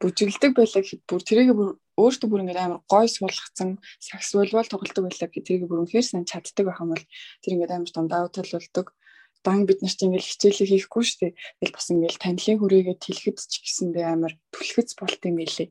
[0.01, 5.03] бүжиглдэг байлаа гэхэд бүр тэрийг бүр өөртөө бүр ингээд амар гой суулгацсан сакс волейбол тоглолдог
[5.05, 7.05] байлаа гэхэд тэрийг бүр үнэхээр сайн чаддаг байх юм бол
[7.43, 8.87] тэр ингээд амар том давуу тал болдог
[9.43, 11.33] дан бид нарт ингээл хичээлээ хийхгүй шүү дээ.
[11.59, 15.69] Тэгэл бас ингээл танилын хүрээгээ тэлхэд ч гэсэндээ амар түлхэц болт юм билээ.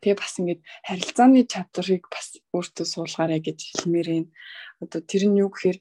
[0.00, 4.26] Тэгээ бас ингээд харилцааны чадварыг бас өөртөө суулгаарай гэж хэлмээр юм.
[4.80, 5.78] Одоо тэр нь юу гэхээр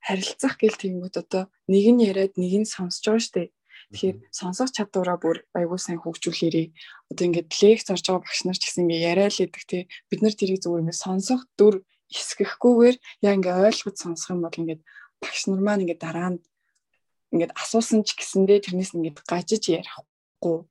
[0.00, 3.48] харилцах гэл тэгэнгүүт одоо нэг нь яриад нэг нь сонсож байгаа шүү дээ.
[3.88, 6.66] Тэгэхээр сонсох чадвараа бүр аягүй сайн хөгжүүлээрээ
[7.08, 10.20] одоо ингээд лекц орж байгаа багш нар ч гэсэн ингээд яриа л идэг тий бид
[10.20, 11.74] нар тэрийг зүгээр ингээд сонсох дүр
[12.12, 14.82] эсгэхгүйгээр яа ингээд ойлгож сонсох юм бол ингээд
[15.24, 16.40] багш нар маань ингээд дараа нь
[17.32, 20.68] ингээд асуусан ч гэсэндээ тэрнээс ингээд гажиж ярихгүй.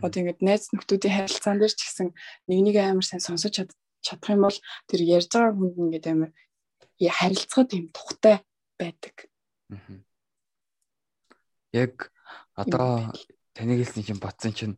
[0.00, 2.08] Одоо ингээд найз нөхдүүдийн харилцаан дээр ч гэсэн
[2.48, 6.30] нэг нэг амар сайн сонсож чадах юм бол тэр ярьж байгаа хүнд ингээд амар
[6.96, 8.40] харилцаад юм тухтай
[8.80, 9.28] байдаг.
[11.72, 12.12] Яг
[12.56, 13.12] одоо
[13.52, 14.76] таныг хэлсэн чинь батсан чинь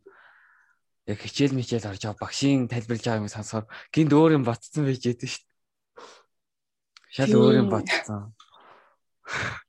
[1.07, 3.65] яг хичээл мичээл орж байгаа багшийн тайлбарлаж байгаа юм сонсохоор
[3.95, 5.55] гинт өөр юм батцсан байж ядэн шүү дээ.
[7.15, 8.35] Шал өөр юм батцсан.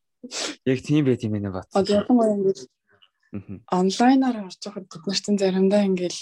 [0.66, 1.70] Яг тийм байт юм байна бат.
[1.72, 2.58] Одоо ялангуяа ингэж
[3.32, 6.20] онлайнаар орж байхад бид нар чинь заримдаа ингээл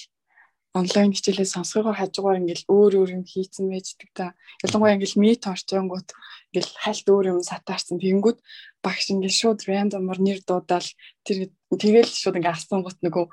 [0.76, 4.24] онлайн хичээлээ сонсгохоо хажуугаар ингээл өөр өөр юм хийцэн байждаг та.
[4.66, 6.08] Ялангуяа ингээл мит орчонгууд
[6.52, 7.96] ингээл хальт өөр юм сатаарсан.
[8.02, 8.38] Тэгэнгүүт
[8.84, 10.88] багш ингээл шууд рандомор нэр дуудаал
[11.24, 13.24] тэр тэгэл шууд ингээ авсан гот нөгөө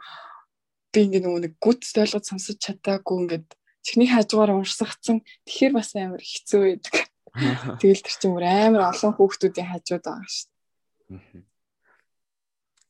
[0.94, 3.48] би ингээ нөгөө нэг гүт ойлгож сонсож чадаагүй ингээд
[3.84, 5.26] чихний хажуугаар уншсагцсан.
[5.44, 6.96] Тэгэхээр бас амар хэцүү байдаг.
[7.82, 10.48] Тэгэл тэр чинь амар олон хүүхдүүдийн хажууд байгаа шүү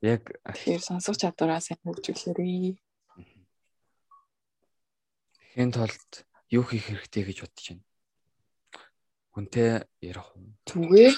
[0.03, 2.75] Яг тэгэхээр сонсох чадвараа сайн хөгжүүлээрэй.
[5.39, 6.11] Тэхийн тулд
[6.51, 7.87] юу хийх хэрэгтэй гэж бодож байна?
[9.31, 9.69] Хүнтэй
[10.03, 10.51] ярих уу?
[10.67, 11.15] Зүгээр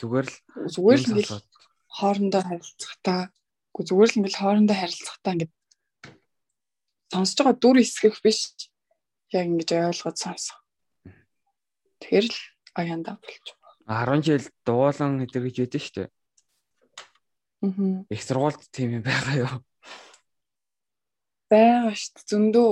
[0.00, 1.44] зүгээр л зүгээр л ингээл
[1.92, 3.20] хоорондоо харилцахтаа
[3.76, 5.52] үгүй зүгээр л ингээл хоорондоо харилцахтаа ингээд
[7.12, 8.40] сонсож байгаа дүр хэсгэх биш
[9.36, 10.56] яг ингэж ойлгоод сонсох.
[12.00, 12.38] Тэгэхээр л
[12.80, 14.16] аяндаа байгаа.
[14.16, 16.02] 10 жил дугуулan хэдэр гэж ядэн штэ.
[16.08, 16.21] Аа.
[17.62, 19.54] Их сургуульд тийм юм байгаа юу?
[21.46, 22.70] Бага шүү зөндөө.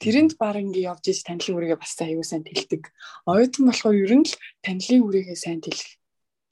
[0.00, 2.92] Тэрэнд баг ингээ явж иж танилын үргээ бас аюу сайн тэлдэг.
[3.28, 6.00] Оюутан болохоор ер нь л танилын үргээ сайн тэлэх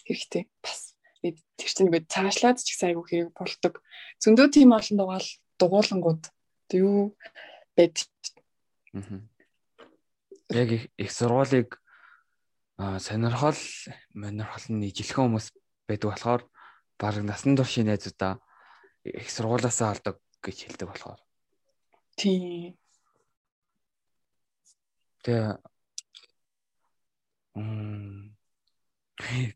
[0.05, 0.45] хэрэгтэй.
[0.61, 3.81] Бас тэр чинь ингээ цаашлаад ч их аюу хэрэг болдог.
[4.21, 5.29] Зөндөө тийм олон дугаал
[5.61, 6.23] дугуулангууд
[6.73, 7.17] юу
[7.77, 7.97] байд.
[8.93, 9.25] Аа.
[10.53, 11.81] Яг их сургуулийг
[12.77, 13.61] сонирхол
[14.13, 15.47] монирхол нь ижилхэн хүмүүс
[15.89, 16.43] байдаг болохоор
[16.99, 18.41] баг насан туршийн найзуудаа
[19.05, 21.21] их сургуулаасаа алдаг гэж хэлдэг болохоор.
[22.17, 22.79] Тийм.
[25.25, 25.59] Тэгээ
[27.57, 28.37] м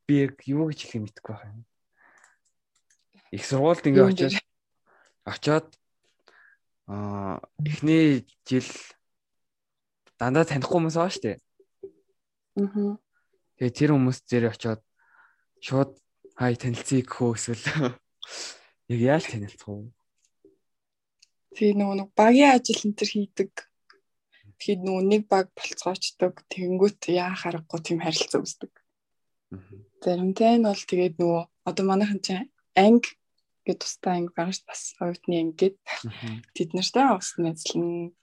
[0.07, 1.65] би юу гэж хэлэх мэдэхгүй байна.
[3.31, 4.37] Их сургуульд ингээ очиод
[5.25, 5.69] очиод
[6.89, 8.69] аа эхний жил
[10.17, 11.39] дандаа танихгүй хүмүүс байгаа шүү дээ.
[12.65, 12.97] Аа.
[13.61, 14.81] Тэгээ тэр хүмүүс зэрэг очиод
[15.61, 15.93] шууд
[16.39, 17.65] хай танилцъя гэхөө эсвэл
[18.95, 19.91] яг яаж танилцах вэ?
[21.59, 23.53] Тэгээ нөгөө нэг багийн ажил энэ төр хийдэг.
[24.63, 26.35] Тэгэхээр нөгөө нэг баг болцоочдөг.
[26.47, 28.71] Тэнгүүт яа харахгүй тийм харилцаа үүсдэг.
[29.99, 32.47] Заримтай нь бол тэгээд нөгөө одоо манайхан чинь
[32.79, 33.19] анги
[33.67, 35.77] гэдэг тустай анги байгаа ш бас оюутны анги гэд.
[36.55, 38.15] Тэд нартай бас найзлан.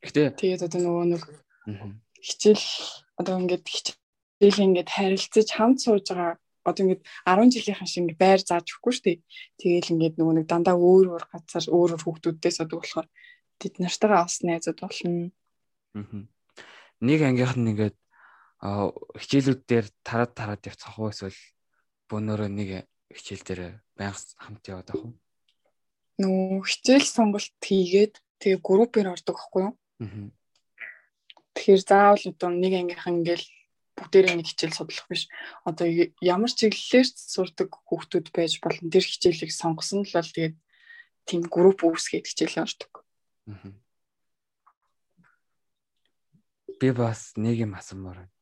[0.00, 1.22] Гэтэ тэгээд одоо нөгөө нэг
[2.24, 2.66] хичээл
[3.20, 4.05] одоо ингээд хичээл
[4.40, 8.92] Тэгэл ингээд харилцаж хамт сууж байгаа одоо ингээд 10 жилийнхэн шиг ингээд байр зааж өгөхгүй
[8.92, 9.18] шүү дээ.
[9.56, 13.08] Тэгэл ингээд нөгөө нэг дандаа өөр өөр газар өөр өөр хүүхдүүдээс одог болохоор
[13.62, 15.30] тэд нартайгаа бас найзууд болно.
[15.94, 16.26] Аа.
[17.00, 17.96] Нэг ангийнх нь ингээд
[18.60, 21.40] хичээлүүд дээр тараад тараад явцгаах уу эсвэл
[22.10, 22.68] бөөнөрөө нэг
[23.14, 23.60] хичээл дээр
[23.94, 25.14] байнга хамт яваад байх уу?
[26.18, 29.74] Нөө хичээл сонголт хийгээд тэгээ группээр ордог байхгүй юу?
[30.02, 30.28] Аа.
[31.54, 33.46] Тэгэхээр заавал одоо нэг ангийнхан ингээл
[33.96, 35.26] бүгдээрээ нэг хичээл судлах биш.
[35.64, 35.88] Одоо
[36.20, 40.56] ямар чиглэлээр сурдаг хүүхдүүд байж болон тэр хичээлийг сонгосон л бол тэгээд
[41.24, 42.92] тийм групп үүсгээд хичээл ордог.
[46.76, 48.34] Би бас нэг юм асуумаар байна.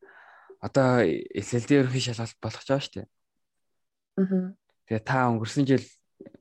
[0.59, 3.07] Одоо SLD ерөнхий шалгалт болох шүү дээ.
[4.19, 4.51] Аа.
[4.91, 5.85] Тэгээ та өнгөрсөн жил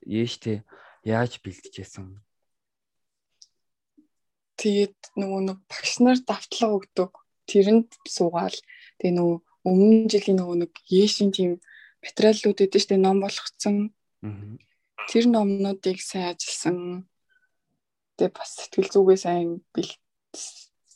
[0.05, 0.67] ээжтэй
[1.07, 2.19] яаж бэлтжижсэн?
[4.57, 7.13] Тэгээд нөгөө нэг багш нар давтлага өгдөг.
[7.45, 8.57] Тэрэнд суугаал.
[8.99, 11.53] Тэгээ нөгөө өмнө жилийн нөгөө нэг ээшийн тийм
[12.05, 13.77] материалууд өгдөө штэ ном болгоцсон.
[15.09, 17.09] Тэр номнуудыг сайн ажилласан.
[18.17, 19.49] Тэгээ бас сэтгэл зүгээ сайн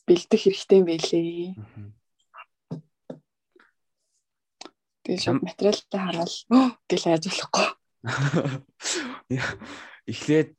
[0.06, 1.56] бэлдэх хэрэгтэй юм байлээ.
[5.04, 6.32] Тэгээ шууд материалтай хараад
[6.88, 7.66] гэл ажиллахгүй.
[10.12, 10.50] Эхлээд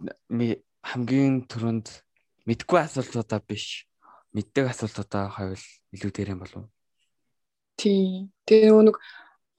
[0.85, 1.87] хамгийн түрүүнд
[2.49, 3.85] мэдгүй асуултуудаа биш
[4.33, 6.65] мэддэг асуултуудаа хавьл илүү дээр юм болов.
[7.79, 8.27] Тий.
[8.43, 8.97] Тэгээ нөгөө нэг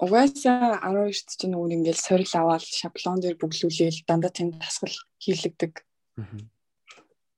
[0.05, 4.93] угаасаа 12-т чинь нөгөө ингээл сорил аваад шаблон дээр бүглүүлээл дандаа тийм тасгал
[5.25, 5.73] хийлэгдэг.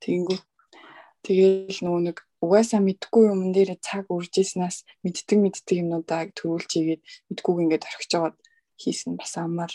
[0.02, 0.38] Тэнгүү.
[1.22, 7.58] Тэгээл нөгөө нэг угаасаа мэдгүй юм дээр цаг үржижснаас мэддэг мэддэг юмнуудаа төрүүлж игээд мэдгүйг
[7.62, 8.36] ингээд орхиж жагаад
[8.82, 9.70] хийсэн бас амар.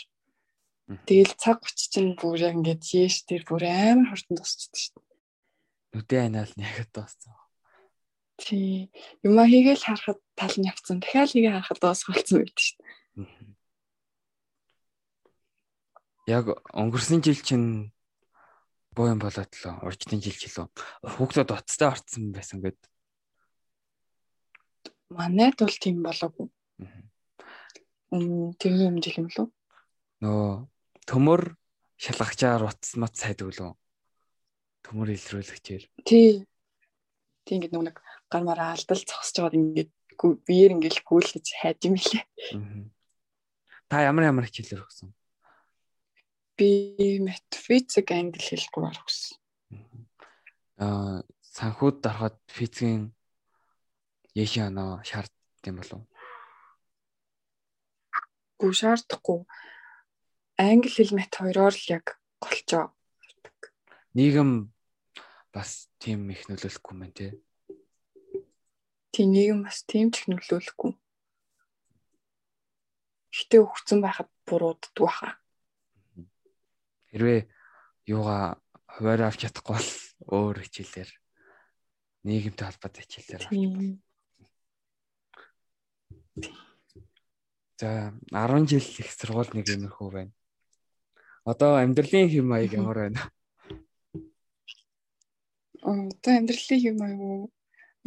[1.08, 5.08] Тэгэл цаг 30 чинь бүр яг ингээд яэш тэр бүр амар хурдан тусчихдээ шүү дээ
[5.92, 7.32] нүдэн айнаал нэгэд дууссан.
[8.38, 8.90] Тий.
[9.26, 11.02] Юма хийгээл харахад тал нь явцсан.
[11.02, 13.58] Дахиад хийгээ харахад дуусгалцсан байд шүү дээ.
[16.28, 17.90] Яг өнгөрсөн жил чинь
[18.94, 19.74] боо юм болоод лөө.
[19.82, 20.70] Уржтын жил ч лөө.
[21.18, 22.78] Хүүхдүүд утастай орцсон байсан гэд.
[25.10, 26.46] Манайд бол тийм болоогүй.
[28.14, 29.46] Мм тэрний өмнө жил юм лөө.
[30.22, 30.68] Нөө
[31.10, 31.42] төмөр
[31.98, 33.72] шалгагчаар утас мат сайдаг лөө
[34.86, 35.84] төмөр илрүүлэгчээр.
[36.04, 36.44] Тий.
[37.44, 39.90] Тий ингээд нэг гар мараа алдал зогсож байгаад ингээд
[40.46, 42.24] биеэр ингээд гүйлгэж хайж юм лээ.
[43.88, 45.14] Та ямар ямар хичээлээр өгсөн?
[46.58, 49.38] Би метафизик англи хэл гураар өгсөн.
[50.82, 51.22] Аа
[51.56, 53.14] санхүүд дарахад физикийн
[54.34, 56.06] яшин оноо шаарддаг юм болов уу?
[58.58, 59.46] Гүү шаардахгүй.
[60.58, 62.90] Англи хэл мет хоёроор л яг голчоо.
[64.18, 64.74] Нийгэм
[65.54, 67.30] бас тийм их нөлөөлөхгүй мэн тий.
[69.12, 70.92] Тийм нийгэм бас тийм ч их нөлөөлөхгүй.
[73.32, 75.30] Гэтэ өгцөн байхад бурууддаг баха.
[77.10, 77.48] Хэрвээ
[78.08, 79.90] юугаа хуваар авч чадахгүй бол
[80.36, 81.10] өөр хичээлээр
[82.24, 83.52] нийгэмтэй холбоотой хичээлээр авч.
[87.78, 90.32] За 10 жил их сургууль нэг юмрхүү байна.
[91.48, 93.22] Одоо амьдралын хэм маяг ямар байна?
[95.82, 97.50] одоо амьдралын юм аюу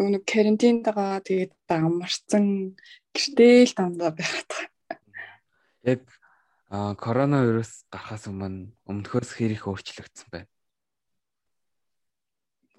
[0.09, 2.75] нэг карантинд байгаа тэгээд амарсан
[3.13, 4.51] гэртэл дандаа байгаад.
[5.85, 6.01] Яг
[6.71, 10.49] коронавирус гарахаас өмнө өмнөхөөс хэр их өөрчлөгдсөн байна?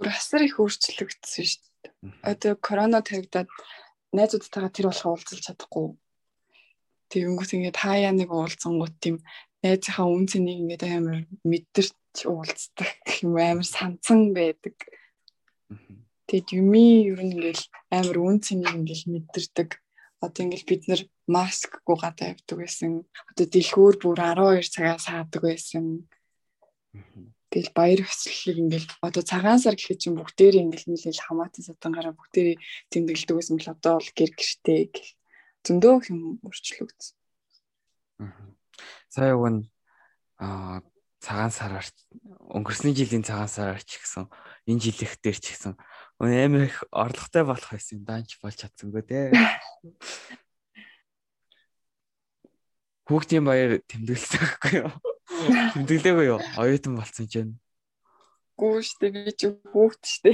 [0.01, 1.93] Бүр асар их өөрчлөгдсөн шүү дээ.
[2.25, 3.53] Одоо корона тавигдаад
[4.17, 5.93] найзуудтайгаа тэр болох уулзалж чадахгүй.
[7.13, 9.21] Тэгэнгүүт ингээд хаяа нэг уулзсангууд тийм
[9.61, 12.89] найзынхаа үн цэнийг ингээд амар мэдэрч уулздаг
[13.21, 14.77] юм амар санцсан байдаг.
[16.33, 19.77] Тэгэд юмий ер нь ингээл амар үн цэнийг ингээл мэдэрдэг.
[20.25, 23.05] Одоо ингээл бид нар маскгүй гадаа явдаг байсан.
[23.37, 26.09] Одоо дэлгүүр бүр 12 цагаас саадаг байсан.
[27.53, 32.57] Тэгэл баяр хөслөлийг ингээл одоо цагаан сар гэхэд чинь бүгдээр ингээл нийлэл хамаатан сатангаараа бүгдээр
[32.89, 35.09] тэмдэглэдэг байсан бол одоо бол гэр гэртэй гэх
[35.69, 37.17] зөндөө юм өөрчлөгдсөн.
[39.13, 39.69] Сая уг
[40.41, 40.81] аа
[41.23, 41.87] цагаан сараар
[42.51, 44.27] өнгөрсний жилийн цагаан сараар ч гэсэн
[44.67, 45.79] энэ жилийнх дээр ч гэсэн
[46.19, 49.31] амар их орлоготой болох байсан даанч болж чадсангүй те.
[53.09, 54.93] Хүүхдийн баяр тэмдэглэсэн байхгүй юу?
[55.75, 56.41] Тэмдэглээгүй юу?
[56.59, 57.59] Оюутан болсон чинь.
[58.57, 60.33] Гүү штэ би ч хүүхд штэ.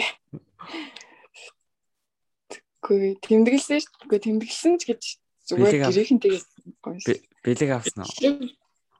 [2.84, 3.94] Үгүй тэмдэглэсэн штэ.
[4.04, 5.02] Үгүй тэмдэглэсэн ч гэж
[5.48, 8.52] зүгээр гэрээхэнтэйгээ бэлэг авсан уу?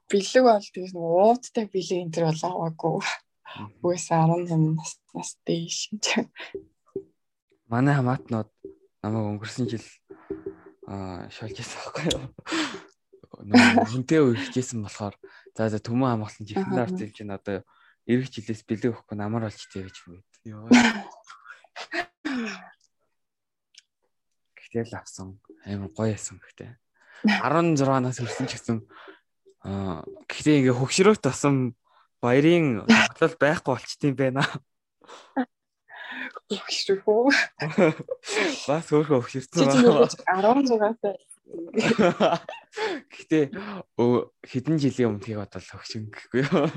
[0.09, 2.97] бэлэг бол тэгээс нэг ууттай бэлэг энэ төр бол аваагүй.
[3.57, 5.89] Үгүйс 18 нас нас дээш.
[7.65, 8.49] Манай хамаатнууд
[9.01, 9.85] намайг өнгөрсөн жил
[10.85, 12.23] аа шалж байсан байхгүй юу?
[13.89, 15.15] Хүнтэй үе хичээсэн болохоор
[15.57, 17.65] за за төмөн хамгаалсан чихэнд арт юм чинь одоо
[18.05, 20.29] эргэж жилээс бэлэг өгөхгүй намар болж тээ гэж бүгд.
[20.45, 20.69] Йоо.
[24.57, 26.77] Гэтэл авсан амар гоё ясан гэхдээ.
[27.25, 28.77] 16-наас хүрсэн ч гэсэн
[29.65, 31.75] аа гэхдээ ингээ хөгшрөөт тасан
[32.23, 34.43] баярын бодлол байхгүй болчтiin байна.
[36.49, 37.31] Хөгшрөх үү?
[38.67, 40.09] Бас өөрөө хөгшөрсөн байна.
[40.27, 41.17] 16-тай.
[43.09, 43.43] Гэхдээ
[44.45, 46.69] хэдэн жилийн өмнөхийг бодвол хөгшин гэхгүй юу?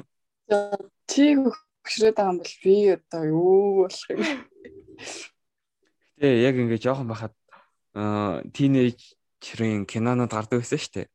[1.08, 4.20] Чи хөгшрөөд байгаа юм бол би одоо юу болох юм?
[6.20, 7.34] Гэтэ яг ингээ жоохон бахад
[8.54, 11.08] тинейжрийн кинонод гардаг байсан шүү дээ.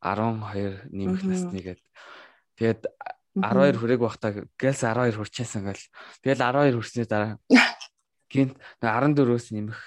[0.00, 1.82] 12 нэмэх насны гээд.
[2.58, 2.82] Тэгээд
[3.36, 5.84] 12 хүрээг байхдаа гэлс 12 хүрчээсэн гэл.
[6.24, 7.36] Тэгэл 12 хүрсний дараа
[8.32, 9.80] гинт 14-өөс нэмэх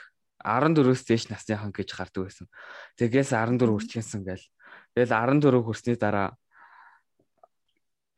[0.45, 2.47] 14-өөс дээш насныхан гэж гардаг байсан.
[3.01, 4.45] Тэгээс 14 хүрчээсэн гэл.
[4.93, 6.38] Тэгэл 14 хүрсний дараа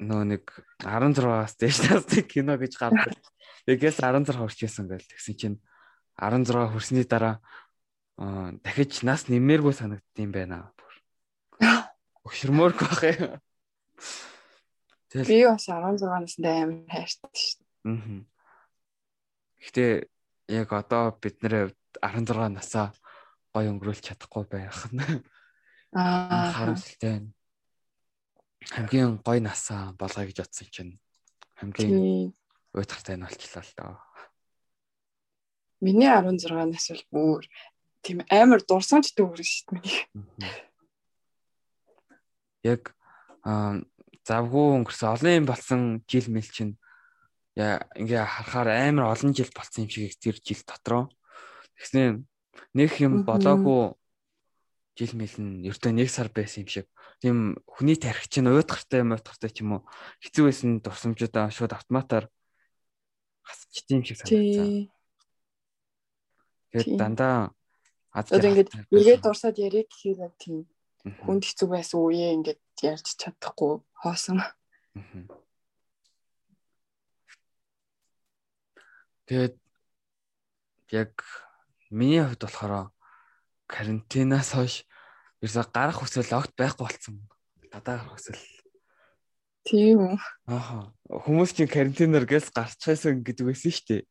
[0.03, 0.43] нөө нэг
[0.83, 3.15] 16-аас дээш насны кино гэж гардаг.
[3.65, 5.07] Тэгээс 16 хүрчээсэн гэл.
[5.15, 5.57] Тэгсэн чинь
[6.19, 7.39] 16 хүрсний дараа
[8.61, 10.75] дахиж нас нэмээргүй санагдсан юм байна.
[12.27, 13.39] Өгшөрмөрг бах юм.
[15.11, 17.63] Тэгэл би бас 16 настай амар хайртай шүү.
[17.83, 18.23] Аа.
[19.59, 20.07] Гэтэ
[20.55, 21.67] яг одоо бидний
[21.99, 22.95] 16 насаа
[23.51, 25.03] гой өнгөрүүлж чадахгүй байх нь.
[25.91, 26.47] Аа.
[26.55, 27.35] Харамсалтай байна.
[28.71, 30.93] Хамгийн гой насаа болгоё гэж бодсон чинь
[31.59, 32.31] хамгийн
[32.71, 33.95] уйтгартай нь болчихлоо л доо.
[35.83, 37.43] Миний 16 нас бол бүр
[37.99, 40.55] тийм амар дурсамж дүүрэн шүү дээ.
[42.63, 42.95] Яг
[43.43, 43.81] аа
[44.27, 45.13] завгүй өнгөрсөн.
[45.15, 46.77] Олон юм болсон жил мэл чинь
[47.57, 51.09] яа ингээ харахаар амар олон жил болсон юм шиг тэр жил дотроо.
[51.77, 52.21] Тэгснэ
[52.77, 53.97] нэг юм болоогүй
[54.95, 56.87] жил мэл нь ердөө нэг сар байсан юм шиг.
[57.21, 59.87] Тийм хүний тарих чинь уйдгартай юм уйдгартай ч юм уу.
[60.21, 62.29] Хэцүү байсан дурсамжуудаа шууд автоматар
[63.41, 64.91] хасчих тийм шиг санагдсан.
[66.71, 67.51] Тэгээд дандаа
[68.11, 70.67] аз ингээд эргээд дурсаад яриг гэхээр тийм.
[71.25, 74.41] Хүнд хэцүү байсан үеэ ингээд ярьж чадахгүй хоосон.
[79.29, 79.55] Тэгээд
[80.91, 81.13] яг
[81.89, 82.91] миний хувьд болохоор
[83.71, 84.83] карантинаас хойш
[85.39, 87.15] ерөөсө гарах хүсэл огт байхгүй болсон.
[87.71, 88.41] Дадаа гарах хүсэл.
[89.63, 90.19] Тийм.
[90.49, 90.91] Ааха.
[91.07, 94.01] Хүмүүс чинь карантинаар гэлс гарчихсан гэдэг байсан шүү дээ.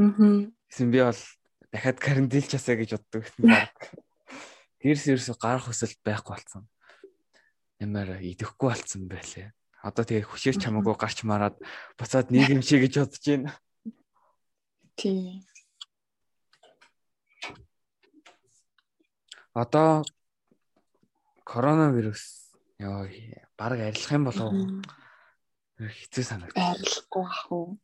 [0.00, 0.50] Аа.
[0.72, 1.22] Гэсэн би бол
[1.70, 3.74] дахиад карантинлчаасаа гэж боддог гэсэн баг.
[4.82, 6.64] Гэрс ерөөсө гарах хүсэл байхгүй болсон.
[7.84, 9.52] Ямар идэхгүй болсон байлээ.
[9.84, 11.60] Одоо тэгээ хүшээр чамаагүй гарч мараад
[12.00, 13.52] буцаад нэг юм шиг гэж бодож байна.
[14.96, 15.44] Тийм.
[19.52, 20.08] Одоо
[21.44, 22.48] коронавирус
[22.80, 23.04] ёо
[23.60, 24.48] баг арилах юм болов
[25.76, 26.56] хэцүү санагдав.
[26.56, 27.76] Арилахгүй ах уу.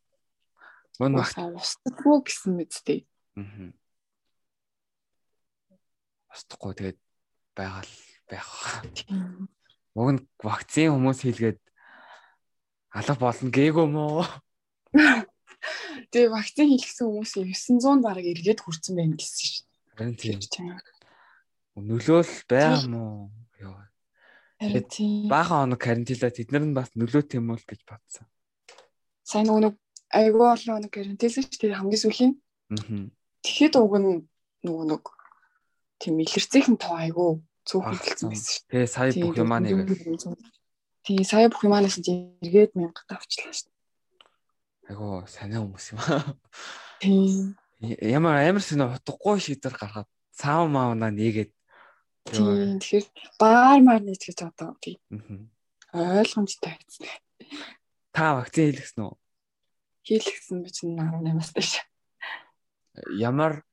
[0.97, 3.05] Мөн багт устдаггүй гэсэн мэт дээ.
[3.37, 3.77] Аа
[6.31, 6.99] устдахгүй тэгээд
[7.55, 7.93] байгаал
[8.31, 8.49] байх.
[9.95, 11.59] Уг нь вакцин хүмүүс хийлгээд
[12.95, 14.23] алга болно гээгөө мó.
[16.11, 19.65] Тэгээ вакцин хийлгэсэн хүмүүс 900 бараг эргээд хүрсэн байна гэсэн шүү.
[19.99, 20.39] Харин тийм.
[21.75, 23.31] Нөлөөл байгаа мó.
[23.59, 23.83] Йоо.
[25.31, 28.27] Баахан оног карантинлаа тэд нар нь бас нөлөөт юм уу гэж бодсон.
[29.27, 29.75] Сайн нөгөө
[30.15, 32.33] айгүй олон оног карантинлсэн шүү дээ хамгийн сүүлийн.
[32.75, 33.11] Аа.
[33.43, 34.27] Тэгэхэд уг нь
[34.67, 35.05] нөгөө нэг
[35.99, 37.31] тийм илэрцээхэн тоо айгүй
[37.71, 38.67] цөөхөн болсон байсан шүү.
[38.71, 39.79] Тэгээ сая бүх юм аа нэг.
[41.07, 43.71] Тэгээ сая бүх юм аанаас эргээд мянга тавчлаа шүү.
[44.91, 46.35] Айгүй санаа хүмүүс юм аа.
[46.99, 47.55] Тийм.
[47.81, 51.55] Ямар амар сонир утгагүй шийдвэр гаргаад цаав маавна нэгээд
[52.29, 53.07] тэгэхээр
[53.41, 54.99] баар маар нэж гэж одоо тийм.
[55.93, 57.07] Ойлгомжтой байсан.
[58.13, 59.15] Та вакцин хийлгэсэн үү?
[60.07, 61.71] Хийлгэсэн би чинь 18-аас дэш.
[63.17, 63.65] Ямар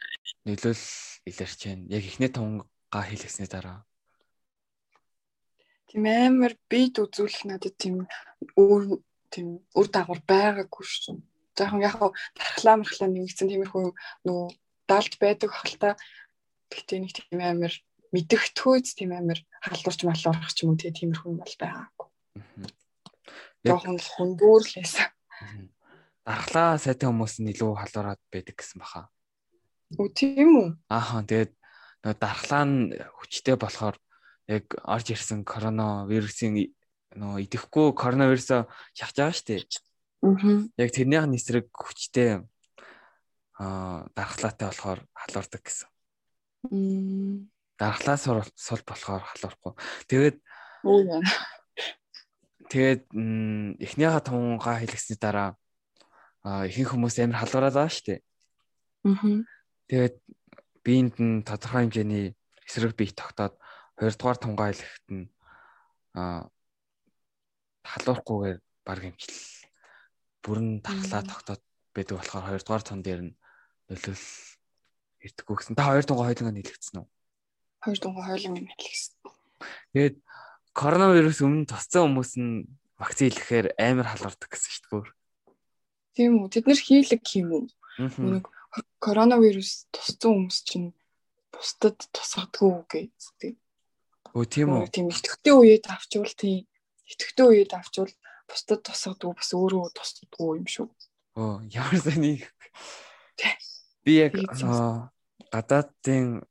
[0.45, 0.83] нөлөөл
[1.27, 1.83] илэрч байна.
[1.91, 3.83] Яг ихний тунгаа хийлгэсний дараа.
[5.87, 8.07] Тийм амар бид үзүүлэх надад тийм
[8.59, 8.99] өөр
[9.31, 11.23] тийм үр дагавар байгаагүй шүү.
[11.55, 11.95] Захан яг
[12.35, 13.85] тархлаа мархлаа нэгсэн тиймэрхүү
[14.27, 14.47] нөгөө
[14.87, 15.95] далд байдаг хальта
[16.71, 17.73] гэхдээ нэг тийм амар
[18.11, 22.07] мэдрэхтгүйц тийм амар халуурч малуурах ч юм уу тиймэрхүү бол байгаагүй.
[23.67, 24.95] Жохон хүндүүрлээс.
[26.27, 29.07] Дархлаа сайтай хүмүүс нь илүү халуураад байдаг гэсэн баха.
[29.95, 30.69] Үгүй тийм үү?
[30.91, 31.51] Аахан тэгээд
[32.03, 32.91] нөгөө дархлаа нь
[33.23, 33.95] хүчтэй болохоор
[34.47, 36.55] яг орж ирсэн коронавирусын
[37.15, 39.61] нөгөө идэхгүй коронавирусоо шахаж байгаа шүү дээ.
[40.23, 40.65] Аа.
[40.79, 42.43] Яг тэрнийх нь эсрэг хүчтэй
[43.59, 45.89] аа дархлаатай болохоор халуурдаг гэсэн.
[46.71, 47.49] Мм.
[47.77, 49.73] Дархлаа сул болохоор халуурахгүй.
[50.07, 50.37] Тэгээд.
[52.67, 53.03] Тэгээд
[53.83, 55.55] эхнийхээ тунгаа хэлгэсний дараа
[56.67, 58.19] ихэнх хүмүүс амар халуураад байгаа шүү дээ.
[59.07, 59.43] Аа.
[59.89, 60.15] Тэгээд
[60.83, 62.35] биеинд нь тодорхой хэмжээний
[62.67, 63.55] эсрэг бие тогтоод
[63.97, 65.25] хоёрдугаар тунгаа хэлэхэд нь
[66.13, 66.49] а
[67.85, 69.37] халуурахгүйгээр баг хэмжил
[70.43, 71.61] бүрэн тархлаа тогтоод
[71.93, 73.33] байдаг болохоор хоёрдугаар тун дээр нь
[73.89, 74.25] нөлөөл
[75.25, 75.75] ирдэггүй гэсэн.
[75.75, 77.07] Та хоёр тунгаа хойлонго нийлэгдсэн үү?
[77.83, 79.15] Хоёр тунгаа хойлонго нийлэгдсэн.
[79.93, 80.15] Тэгээд
[80.77, 82.69] коронавирус өмнө тусцсан хүмүүс нь
[83.01, 85.15] вакцин хийлгэхээр амар халуурдаг гэсэн шүү дээ.
[86.13, 86.53] Тийм үү.
[86.53, 87.65] Тэд нэр хийлэг юм уу?
[87.97, 88.45] Нэг
[89.01, 90.93] коронавирус тусцсан хүмүүс чинь
[91.49, 93.57] бусдад тусгадгүй гэдэг.
[94.37, 94.85] Өө тийм үү.
[94.93, 96.69] Тийм итгэвтэй үед авчвал тийм
[97.09, 98.13] итгэвтэй үед авчвал
[98.45, 100.87] бусдад тусгадгүй бас өөрөө тусдаггүй юм шүү.
[101.41, 102.45] Оо ямар сони.
[104.05, 104.37] Би яг
[105.49, 106.45] гадаадын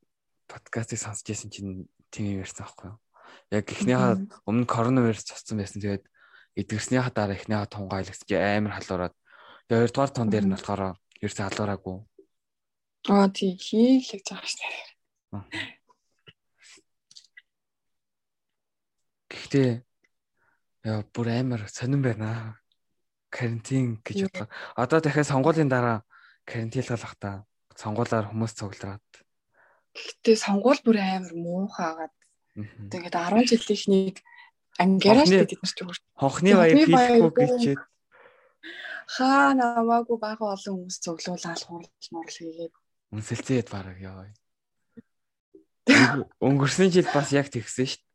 [0.51, 2.99] подкастыг сонсч байсан чинь тийм ярьсан байхгүй юу?
[3.55, 5.79] Яг эхнийхээ өмнө коронавирус цоцсон байсан.
[5.79, 6.03] Тэгээд
[6.59, 9.15] эдгэрснийхаа дараа эхнийхээ тунгаа илгэсч амар халуураад
[9.71, 11.97] тэгээд хоёрдугаар тун дээр нь болохоор ерөөсөө халуураагүй.
[13.15, 15.76] Аа тий хийлгэж байгаа шүү дээ.
[19.37, 19.69] Гэхдээ
[20.89, 22.57] яа бүр амар сонирн байна
[23.29, 24.49] карантин гэж бодлоо.
[24.73, 26.01] Одоо дахиад сонгуулийн дараа
[26.49, 27.45] карантинлах та
[27.77, 29.05] сонгуулаар хүмүүс цуглараад.
[29.93, 32.13] Гэхдээ сонгуул бүр амар муухайгаад.
[32.89, 34.17] Тэгээд 10 жилийнхнийг
[34.81, 37.81] ангиараа шүү бид нар ч хонхны баяр хийхгүй гэлчээд
[39.07, 42.73] хаа намаагүй бага олон хүмүүс цуглуулаад хурал мурал хийгээд
[43.15, 44.27] үнсэлцээд бараг яа.
[46.45, 48.06] Өнгөрсөн жил бас яг тэгсэн шүү.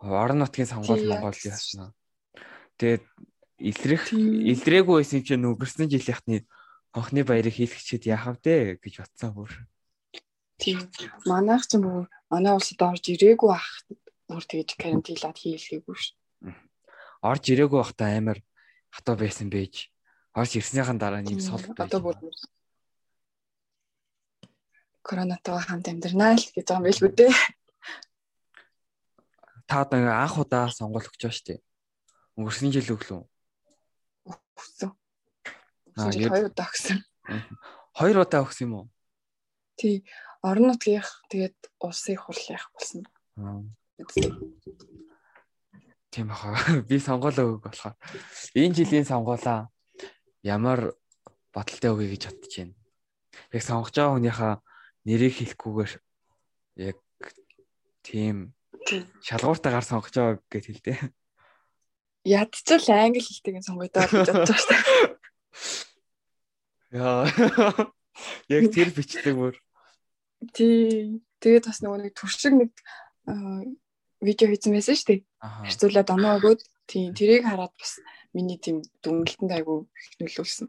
[0.00, 1.94] Орон нутгийн сонгуул Монгол яасан.
[2.76, 3.04] Тэгээд
[3.58, 6.44] илрэх илрээгүй байсан чинь өнгөрсөн жилийнхний
[6.92, 9.52] хонхны баярыг хийлгэчихэд яах вэ гэж бодсон бүр.
[10.60, 10.84] Тийм.
[11.24, 13.68] Манайх ч бүр манай улсад орж ирээгүй ах
[14.28, 16.12] бүр тэгж карантинлаад хийлгээгүй ш.
[17.24, 18.44] Орж ирээгүй бахта амар
[18.92, 19.88] хатуу байсан байж.
[20.36, 21.88] Орж ирснийхэн дараа нэм сул байж.
[21.88, 22.16] Одоо бүр
[25.06, 27.34] коронавитойгоо хамт амьдрнаа л гэж байгаа юм билгүй дээ.
[29.66, 31.60] Та одоо анх удаа сонгол өгч байгаа шүү дээ.
[32.38, 33.26] Өнгөрсөн жил өглөө
[34.56, 34.90] өгсөн.
[35.96, 36.98] Аа хоёр удаа өгсөн.
[37.96, 38.86] Хоёр удаа өгсөн юм уу?
[39.76, 40.04] Тий.
[40.44, 43.04] Орон нутгийнх тэгээд улсын хурлынх болсон.
[46.10, 46.52] Тийм баха.
[46.88, 47.96] Би сонгуулаа өг болохоор
[48.56, 49.68] энэ жилийн сонгуулаа
[50.44, 50.92] ямар
[51.52, 52.74] баталтай өгье гэж бодож байна.
[53.52, 54.54] Яг сонгож байгаа хүнийхээ
[55.08, 55.92] нэрийг хэлэхгүйгээр
[56.88, 56.98] яг
[58.04, 58.55] тийм
[59.22, 60.96] шалгууртайгаар сонгож байгаа гэж хэлдэг
[62.26, 64.82] ядчил англи хэлтэйг сонгоёдоо гэж бодож дээ.
[66.98, 67.30] Яа.
[68.50, 69.54] Яг тэр бичдэг бүр.
[70.50, 71.22] Тий.
[71.38, 72.72] Тэгээд бас нөгөө нэг туршиг нэг
[74.18, 75.20] видео хийсэн байсан шүү дээ.
[75.38, 76.60] Харьцуулаад оноо өгөөд
[76.90, 78.02] тий тэрийг хараад бас
[78.34, 79.86] миний тийм дүнэлтэнд айгу
[80.18, 80.66] нөлөөлсөн.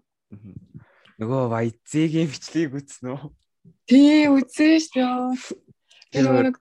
[1.18, 3.34] Нөгөө вайцгийн бичлэгийг үзсэн үү?
[3.90, 6.22] Тий үзсэн шүү дээ.
[6.22, 6.58] Тэр нэг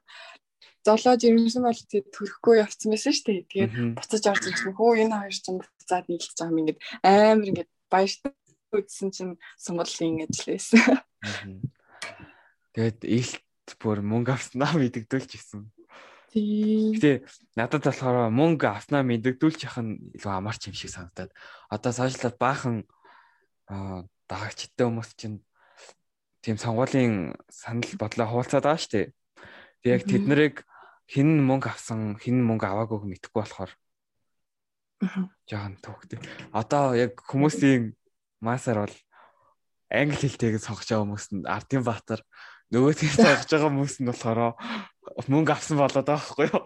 [0.86, 3.50] золоож ирсэн бол тэгээд төрөхгүй явцсан байсан шүү дээ.
[3.50, 4.72] Тэгээд буцаж орж ирсэн.
[4.78, 8.32] Хөө энэ хоёр ч буцаад нийлж байгаа юм ингээд амар ингээд баяртай
[8.70, 11.02] үзсэн чинь сонголын ажилласан.
[12.74, 15.66] Тэгээд илт бүр мөнгө авснаа мэддэгдүүлж ирсэн.
[16.36, 17.24] Гэтэ
[17.56, 21.32] надад болохоор мөнгө авснаа мэддэгдүүлж яхах нь илүү амарч юм шиг санагдаад.
[21.72, 22.84] Одоо сошиалд баахан
[24.28, 25.40] дагагчтай хүмүүс чинь
[26.44, 29.06] тийм сонгуулийн санал бодлоо хуулцаад байгаа шүү дээ.
[29.82, 30.54] Тэг яг тэд нарыг
[31.06, 33.72] хин мөнгө авсан хин мөнгө аваагүйг мэдэхгүй болохоор
[35.46, 36.18] жаахан төвхтэй.
[36.50, 37.94] Одоо яг хүмүүсийн
[38.40, 38.96] масаар бол
[39.92, 42.20] англи хэлтэйг сонгож байгаа хүмүүс нь Ардын Баатар
[42.72, 44.40] нөгөөдгийг сонгож байгаа хүмүүс нь болохоор
[45.30, 46.64] мөнгө авсан болоод байгаа байхгүй юу?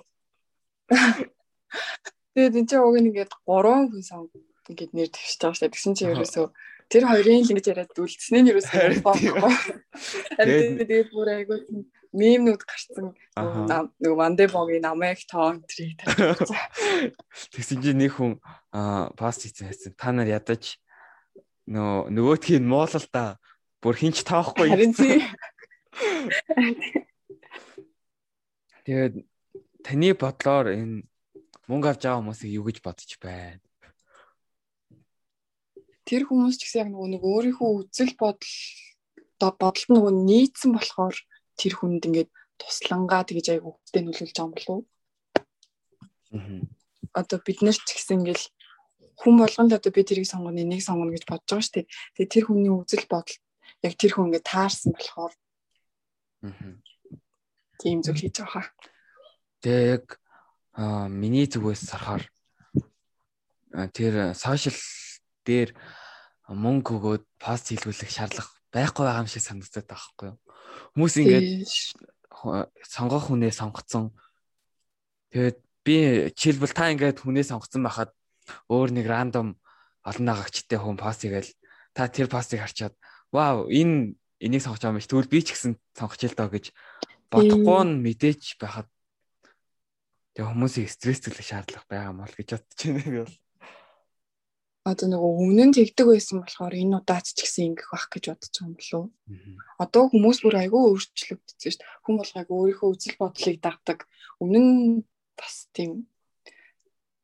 [2.34, 4.30] Тэгээд энэ чинь уг ингээд гурван хүн сонг
[4.70, 5.74] ингээд нэр төвшиж байгаа шүү дээ.
[5.74, 6.46] Тэгсэн чинь ерөөсөө
[6.90, 9.64] тэр хоёрын л ингэж яриад үлдснээ нь ерөөсөө байхгүй.
[10.34, 11.58] Тэгээд бүр айгүй
[12.10, 16.58] мемнүүд гарсан нөгөө Ванде богийн намайг тоон трийг тавьчихсан.
[17.54, 18.42] Тэгсэн чинь нэг хүн
[19.14, 19.94] паст хийсэн хайсан.
[19.94, 20.82] Та нар ядаж
[21.70, 23.38] нөгөө нөгөөдхийн муулал та
[23.78, 24.74] бүр хинч таахгүй.
[24.74, 25.22] Харин тий.
[28.82, 29.14] Тэгээд
[29.86, 31.06] таны бодлоор энэ
[31.70, 33.62] мөнгө авч байгаа хүмүүсийг юу гэж бодож байна?
[36.10, 38.50] Тэр хүмүүс ч гэсэн яг нөгөө нэг өөрийнхөө үзэл бодол
[39.38, 41.14] бодолд нөгөө нийцсэн болохоор
[41.54, 44.82] тэр хүнд ингээд туслангаа тэгж айгу хөвгтэй нөлөөлж байгаа юм болов уу?
[46.34, 46.60] Аа.
[47.14, 48.46] Одоо бид нар ч гэсэн ингээл
[49.22, 51.86] хүн болгонд одоо би тэрийг сонгоно энийг сонгоно гэж бодож байгаа шүү дээ.
[52.18, 53.36] Тэгээ тэр хүний үзэл бодол
[53.86, 55.32] яг тэр хүн ингээд таарсан болохоор
[56.42, 56.74] аа.
[57.80, 58.68] Тийм зүйл хийж байгаа хаа.
[59.62, 60.06] Тэгээ яг
[60.74, 62.24] аа миний зүгээс сарахаар
[63.92, 64.80] тэр сошиал
[65.44, 65.70] дээр
[66.50, 70.38] мөнгө өгөөд пост хийлгүүлэх шаардлага байхгүй байгаа юм шиг санагдаад байгаа байхгүй юу?
[70.94, 71.48] Хүмүүс ингээд
[72.86, 74.14] сонгох хүнээ сонгоцсон.
[75.30, 75.96] Тэгээд би
[76.34, 78.10] жишээлбэл та ингээд хүнээ сонгоцсон байхад
[78.70, 79.58] өөр нэг рандом
[80.02, 81.50] олон дагагчтай хүн пост хийгээл
[81.94, 82.94] та тэр постыг харчаад
[83.30, 85.10] вау энэ энийг сонгож байгаа юм биш.
[85.10, 86.64] Тэгвэл би ч гэсэн сонгоч л доо гэж
[87.30, 88.88] бодохгүй нь мэдээч байхад
[90.34, 93.36] тэг хүмүүсийг стресслэх шаардлага байгаа мó л гэж бодож байна би бол
[94.90, 98.50] одоо нөгөө өмнө нь тэгдэг байсан болохоор энэ удаач ч гэсэн ингэх байх гэж бодож
[98.50, 99.04] байгаа юм болов.
[99.78, 101.94] Одоо хүмүүс бүр айгүй өөрчлөгдсөн шүү дээ.
[102.04, 103.98] Хүн болгоог өөрийнхөө үзэл бодлыг дагдаг.
[104.42, 104.74] Өмнө нь
[105.38, 106.10] бас тийм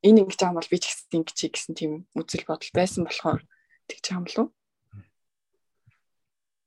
[0.07, 3.43] энэ ингэж байгаа бол би ч гэсэн ингэж гэсэн тийм үзэл бодол байсан болохоор
[3.91, 4.49] тэгж байгаа юм болов.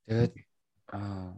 [0.09, 0.33] Тэгээд
[0.91, 1.37] аа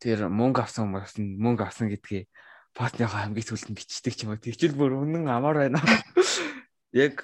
[0.00, 2.26] тэр мөнгө авсан хүмүүс мөнгө авсан гэдгийг
[2.72, 4.40] постныхаа хамгийн сүүлд нь бичдэг ч юм уу.
[4.40, 5.80] Тэгчил бүр үнэн амар байна.
[7.04, 7.22] Яг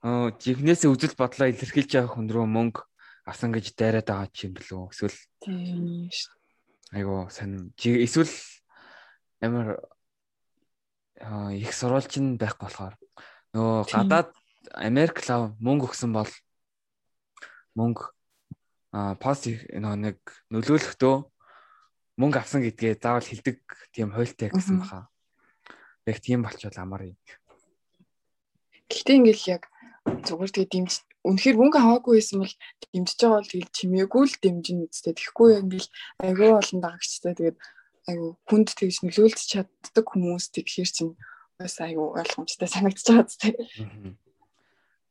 [0.00, 2.80] аа жихнээсээ үзэл бодлоо илэрхийлж байгаа хүн рүү мөнгө
[3.28, 4.88] авсан гэж дайраад байгаа ч юм бэлөө.
[4.96, 6.32] Эсвэл тийм шүү.
[6.96, 7.70] Айгу сонь.
[7.76, 8.32] Эсвэл
[9.44, 9.76] амар
[11.52, 12.94] их сурвалж нь байхгүй болохоор
[13.52, 14.30] нөгөө гадаад
[14.72, 16.32] Америк лав мөнгө өгсөн бол
[17.76, 18.08] мөнгө
[18.96, 21.16] а пост нөгөө нэг нөлөөлөхдөө
[22.20, 23.58] мөнгө авсан гэдгээ заавал хилдэг
[23.92, 25.08] тийм хуйлтай гэсэн баха.
[26.08, 27.16] Яг тийм болчвол амар юм.
[28.88, 29.62] Гэхдээ ингээл яг
[30.06, 30.92] зүгээр тэгээ дэмж
[31.28, 32.54] үнэхээр мөнгө аваагүй байсан бол
[32.92, 35.12] дэмжиж байгаа бол тэгэл чимээгүй л дэмжинэ үстэй.
[35.12, 35.88] Тэгэхгүй ингээл
[36.24, 37.58] айгүй олон дагагчтай тэгээд
[38.08, 41.12] айгүй хүнд тэгж нөлөөлж чаддаг хүмүүс тэгэхээр чинь
[41.60, 43.36] бас айгүй ойлгомжтой санагдаж байгаа зү.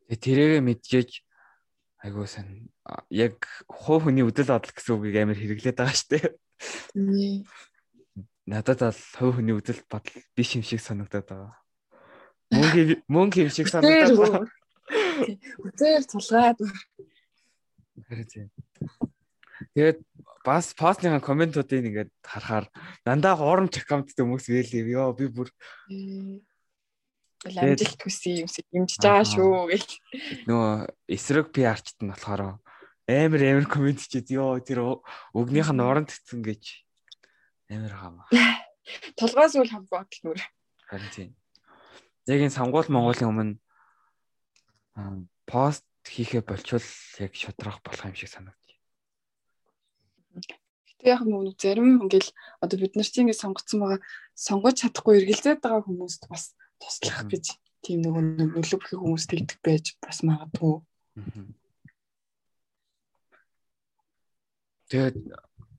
[0.09, 1.09] Тэгээ тэрээгээ мэдчихэж
[2.01, 2.73] айгуу сан
[3.13, 6.33] яг хуу хөний үдэл бодол гэсэн үгийг амар хэрэглээд байгаа штэ.
[8.49, 11.53] Надад бол хуу хөний үдэл бодол биш юм шиг санагдаад байгаа.
[12.49, 14.49] Мөнгө мөнгө юм шиг санагдаад байгаа.
[15.63, 16.59] Үзээр цулгаад.
[19.75, 19.99] Тэгээд
[20.45, 22.65] бас постныхаа комментуудыг ингээд харахаар
[23.03, 24.87] дандаа хоромч аккаунттай хүмүүс байлээ.
[24.95, 25.51] Йоо би бүр
[27.43, 29.87] амжилт хүсье юм шиг юмжиж байгаа шүү гэх.
[30.47, 30.71] Нөгөө
[31.11, 32.59] эсрэг PR-чт нь болохоор
[33.07, 35.03] амар амар комент чид ёо тэр
[35.35, 36.63] өгнийх нь уран тэтсэн гэж
[37.71, 38.27] амар хаамаа.
[39.19, 40.39] Толгоос үл бодол нүр.
[40.87, 41.29] Харин тийм.
[42.27, 43.53] Яг энэ сонгуул Монголын өмнө
[45.45, 46.85] пост хийхэ болчвол
[47.19, 48.75] яг шудрах болох юм шиг санагдав.
[50.99, 52.29] Гэтэ яг нөгөө зарим ингээл
[52.63, 54.01] одоо бид нар чинь ингэ сонгоцсон байгаа
[54.35, 58.23] сонгож чадахгүй эргэлзээд байгаа хүмүүст бас туслах гэж тийм нөгөө
[58.55, 60.75] нөлөө бүхий хүмүүс тэгдэг байж бас магадгүй.
[64.89, 65.15] Тэгээд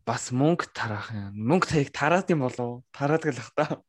[0.07, 1.35] бас мөнгө тараах юм.
[1.37, 2.83] Мөнгө таяг тараад юм болов?
[2.95, 3.83] Тараад гэлэх та.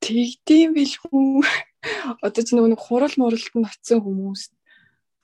[0.00, 1.44] Тэгдэм билгүй.
[2.20, 4.42] Одоо чи нөгөө хурал муралд нь очисон хүмүүс.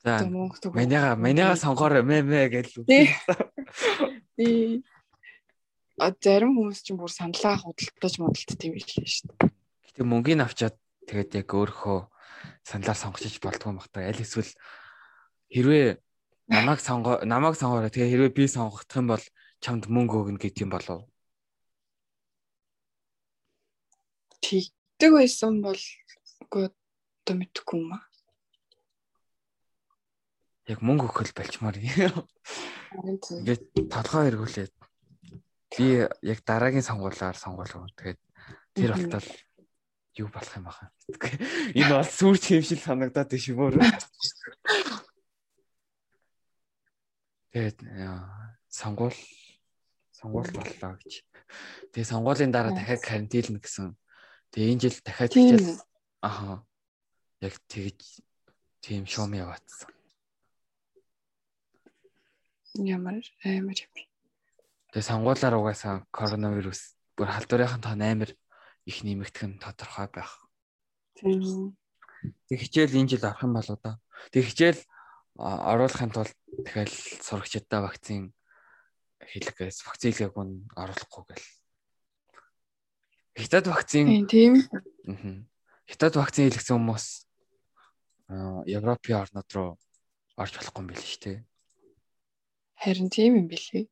[0.00, 0.24] За
[0.72, 2.86] манайга манайга сонгоор мэ мэ гэж үү.
[2.88, 4.84] Тий.
[6.00, 9.48] А зарим хүмүүс чинь бүр саналаа худалдаж модалт тийм билээ шүү дээ.
[9.92, 10.76] Гэтэ мөнгөний авчаад
[11.08, 11.98] тэгээд яг өөрийнхөө
[12.64, 14.04] саналаар сонгочиж болдгоо бахта.
[14.04, 14.52] Аль эсвэл
[15.48, 15.96] хэрвээ
[16.52, 17.88] намайг сонгоо намайг сонгоорой.
[17.88, 19.24] Тэгээ хэрвээ би сонгох юм бол
[19.64, 21.08] чамд мөнгө өгнө гэдэг юм болов.
[24.44, 25.80] Тэгдэг байсан бол
[26.46, 28.02] үгүй одоо мэдхгүй юм аа.
[30.70, 32.22] Яг мөнгө өгөх болчмаар юм.
[32.94, 34.74] Ингээд толгой эргүүлээд
[35.74, 37.90] би яг дараагийн сонгуулаар сонгуулав.
[37.98, 38.20] Тэгээд
[38.74, 39.28] тэр болтол
[40.16, 40.90] юу болох юм баха.
[41.74, 43.82] Энэ бол сүрч хэмшил санагдаад тийш юм өөр.
[47.50, 47.78] Тэгээд
[48.70, 49.18] сонгуул
[50.14, 51.22] сонгуул боллоо гэж.
[51.92, 53.94] Тэгээ сонгуулийн дараа дахиад карантинлна гэсэн.
[54.50, 55.78] Тэгээ энэ жил дахиад хичээл
[56.20, 56.64] аха
[57.40, 58.20] яг тэгж
[58.80, 59.90] тийм шоум яваадсан.
[62.76, 63.92] Ямар амар юм.
[64.92, 68.30] Тэгээ сонгуулаар угаасаа коронавирус бүр халдварынхан тоон амар
[68.84, 70.46] их нэмэгдэх нь тодорхой байх.
[71.16, 71.76] Тийм.
[72.48, 73.98] Тэг хичээл энэ жил авах юм болоо да.
[74.30, 74.80] Тэг хичээл
[75.36, 76.92] оруулахын тулд дахиад
[77.24, 78.32] сурагчдаа вакцин
[79.20, 81.46] хийлгээс вакцин хийлгээг нь оруулахгүй гэл.
[83.36, 84.64] Хятад вакцин тийм.
[85.86, 87.06] Хятад вакцин хийлгсэн хүмүүс
[88.66, 89.70] Европын орнууд руу
[90.34, 91.38] орж болохгүй юм шүү дээ.
[92.82, 93.86] Харин тийм юм билээ.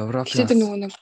[0.00, 0.92] Европ Хятад нөгөө нэг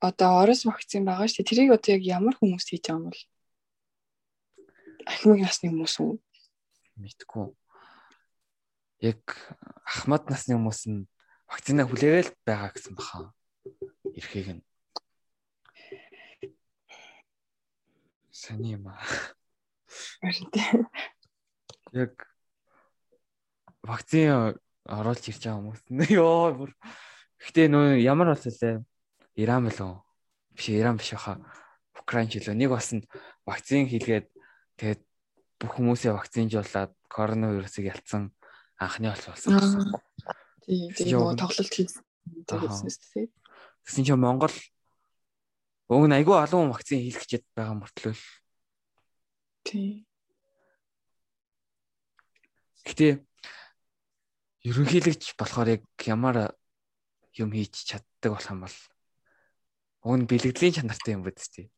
[0.00, 1.50] одоо орос вакцин байгаа шүү дээ.
[1.50, 3.22] Тэрийг одоо яг ямар хүмүүс хийж байгаа юм бол?
[5.06, 6.12] Ахмад насны хүмүүс үү?
[7.00, 7.46] Мэдгүй.
[9.06, 9.22] Яг
[9.86, 11.08] ахмад насны хүмүүс нь
[11.48, 13.32] вакцина хүлээгээл байгаа гэсэн баха.
[14.12, 14.62] Эрхийг нь.
[18.36, 19.00] Саний юм аа.
[21.96, 22.12] Яг
[23.80, 25.80] вакцин оруулж ирж байгаа хүмүүс.
[26.12, 26.70] Йоо бүр.
[27.40, 28.84] Гэтэ нөө ямар бол лээ?
[29.40, 30.04] Иран болов.
[30.52, 31.40] биш Иран биш хаа.
[31.96, 33.08] Украин ч илүү нэг бас нь
[33.48, 34.28] вакцин хийлгээд
[34.76, 35.00] тэгээд
[35.56, 38.36] бүх хүмүүсээ вакцинжуулаад коронавирусыг ялцсан
[38.76, 39.96] анхны бол болсон гэсэн.
[40.68, 42.04] Тийм тийм нөгөө тоглолт хийсэн.
[42.44, 44.52] Тэгсэн чинь Монгол
[45.88, 48.14] уг нь айгүй олон вакцин хийх гэжэд байгаа мөртлөө.
[49.66, 50.06] Тийм.
[52.86, 53.22] Гэтэ
[54.66, 56.58] ерөнхийлөгч болохоор яг ямар
[57.38, 58.78] юм хийж чаддаг болох юм бол
[60.06, 61.70] уг нь бэлгэдлийн чанартай юм биз дээ.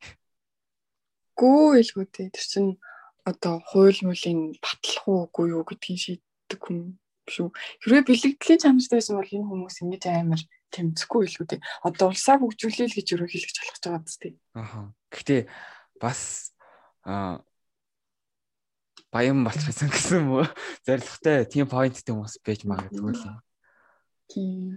[1.37, 2.29] Гүү илгүү дээ.
[2.33, 2.73] Тэр чинь
[3.29, 6.97] одоо хууль муулийн батлах уугүй юу гэдгийг шийддэг хүн
[7.29, 7.53] шүү.
[7.85, 10.41] Хэрвээ бэлгэдлийн чанартай байсан бол энэ хүмүүс ингэж амар
[10.73, 11.61] тэмцэхгүй илүү дээ.
[11.85, 14.35] Одоо улсаа хөгжүүлээл гэж ерөнхийлөгч болох байгаа биз дээ.
[14.55, 14.93] Аа.
[15.12, 15.41] Гэхдээ
[16.01, 16.21] бас
[17.05, 17.41] аа
[19.12, 20.45] баян болчихсон гэсэн мө
[20.85, 23.41] зоригтой тийм поинттэй хүмүүс байж магадгүй л.
[24.29, 24.77] Тийм.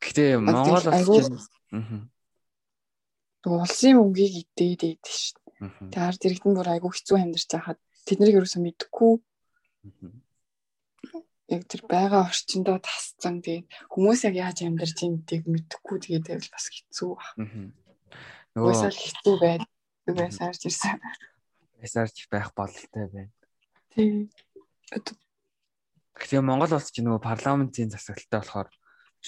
[0.00, 2.08] Гэхдээ Монгол улс чинь
[3.46, 5.38] аа улсын мөнгийг идээд байдаг шүү.
[5.92, 9.12] Тэгээ ард иргэдэн бүр айгүй хэцүү амьдарч байхад тэднийг ерөөсөө мэдэхгүй
[11.46, 16.66] яг тэр байгаа орчиндөө тасцсан тэгээд хүмүүс яг яаж амьдарч байгааг мэдэхгүй тэгээд байвал бас
[16.74, 17.70] хэцүү байна.
[18.54, 19.64] Нөгөө хэцүү байл
[20.10, 20.98] байсаарч ирсэн.
[21.78, 23.32] Байсаарч байх бололтой байна.
[23.94, 24.30] Тийм.
[26.16, 28.70] Тэгэхээр Монгол улс чинь нөгөө парламентын засаглалтай болохоор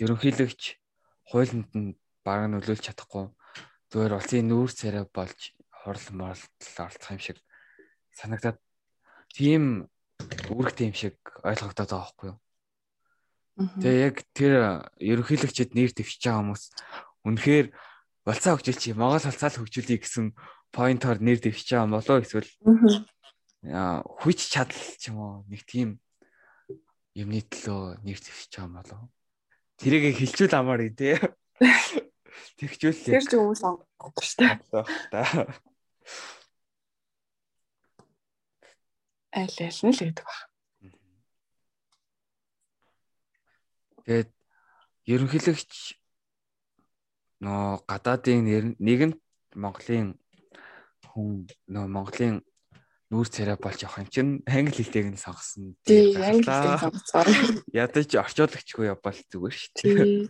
[0.02, 0.62] ерөнхийлөгч
[1.30, 3.28] хуулинд нь баг нөлөөлж чадахгүй
[3.92, 7.38] зүгээр улсын нүүр царай болж хурал моролтол оролцох юм шиг
[8.16, 8.58] санагдаад
[9.32, 9.88] тийм
[10.52, 12.38] үүрэгтэй юм шиг ойлгогдоод байгаа байхгүй юу.
[13.58, 14.52] Тэгээ яг тэр
[15.02, 16.64] ерөнхийлөгчд нэр дэвшиж байгаа хүмүүс
[17.26, 17.66] үнэхээр
[18.22, 19.02] болцоо хөгжүүлчих юм.
[19.02, 20.26] Монгол болцоо хөгжүүлье гэсэн
[20.70, 22.50] поинтоор нэр дэвшиж байгаа болоо эсвэл
[24.22, 25.98] хүч чадал ч юм уу нэг тийм
[27.18, 29.02] юмны төлөө нэр дэвшиж байгаа болоо.
[29.82, 31.18] Тэрийг хилчүүл амаар тий.
[32.58, 32.94] Тэгчүүл.
[32.94, 35.46] Тэр ч хүмүүс сонгохгүй шүү дээ.
[39.32, 40.40] Айл айл нь л гэдэг баг.
[44.08, 44.30] Тэгээд
[45.04, 45.72] ерөнхийлөгч
[47.44, 49.20] нөө гадаадын нэгэнт
[49.52, 50.16] Монголын
[51.12, 52.40] хүн нөө Монголын
[53.12, 55.76] нүүр царай болж явах юм чинь англи хэлтэйг нь сонгосон.
[55.84, 57.28] Тийм, англи хэлтэйг сонгоцоор.
[57.84, 60.28] Ядаж орчуулагчгүй явбал зүгээр шүү дээ.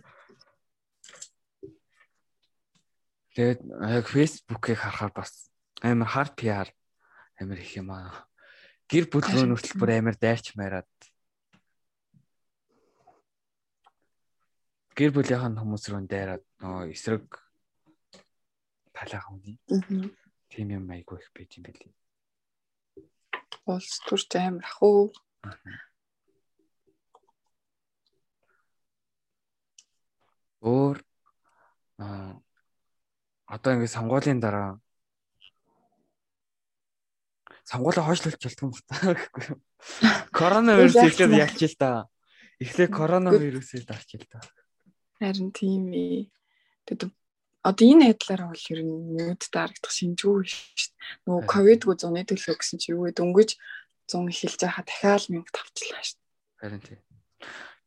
[3.35, 6.67] Тэгээд яг фэйсбүүкийг харахаар бас амар хард PR
[7.39, 8.28] амар их юм аа
[8.89, 10.89] гэр бүл нөхцөл бүр амар дайрч мараад
[14.97, 17.37] гэр бүлийнхэн хүмүүс рүү дайраад нөө эсрэг
[18.91, 19.55] талаахан үний.
[20.49, 21.93] Тийм юм айгүй их байж юм билий.
[23.69, 25.13] Улс төрч амар ах уу.
[30.65, 30.97] Өөр
[32.01, 32.41] аа
[33.47, 34.81] одоо ингэ сонгуулийн дараа
[37.69, 39.59] сонгуулаа хойшлуулж болтго юм байна гэхгүй юу.
[40.39, 42.09] Коронавирус эхлээд ялч л да.
[42.57, 44.41] Эхлээд коронавирусыг дарч л да.
[45.21, 46.33] Харин тийм ээ.
[46.89, 47.13] Тэгэд
[47.61, 51.27] одоо энэ байдлаараа бол ер нь нүд дарагдах шинжгүй шүү дээ.
[51.29, 53.13] Нөгөө ковидгүй зуны төлөө гэсэн чи юу вэ?
[53.13, 53.49] Дөнгөж
[54.09, 56.29] 100 эхэлж байхад дахиад 1000 тавчлаа шүү дээ.
[56.57, 56.99] Харин тийм.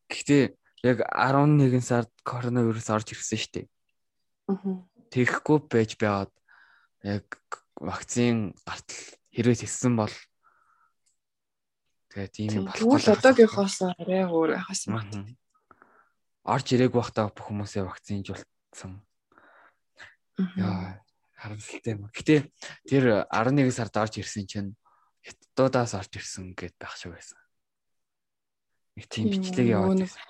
[0.06, 0.42] Гэхдээ
[0.86, 3.66] яг 11 сард коронавирус орж ирсэн шүү дээ.
[4.52, 4.84] Аа.
[5.10, 6.32] Тэгэхгүй байж байгаад
[7.02, 7.26] яг
[7.80, 10.14] вакцин гартал хэрвээ тэгсэн бол
[12.12, 15.24] тэгээд ийм юм болохгүй л одоогийнхоос арай өөр байхаас байна.
[16.44, 19.00] Орж ирээг байхдаа бүх хүмүүсээ вакцинжуулсан.
[20.58, 21.02] Яа
[21.42, 22.06] харамсалтай юм.
[22.14, 22.50] Гэтэ
[22.86, 24.70] тэр 11 сард орж ирсэн чинь
[25.26, 27.38] хятадуудаас орж ирсэн гэд байх шиг байсан.
[28.94, 30.22] Нэг тийм бичлэг яваад байсан.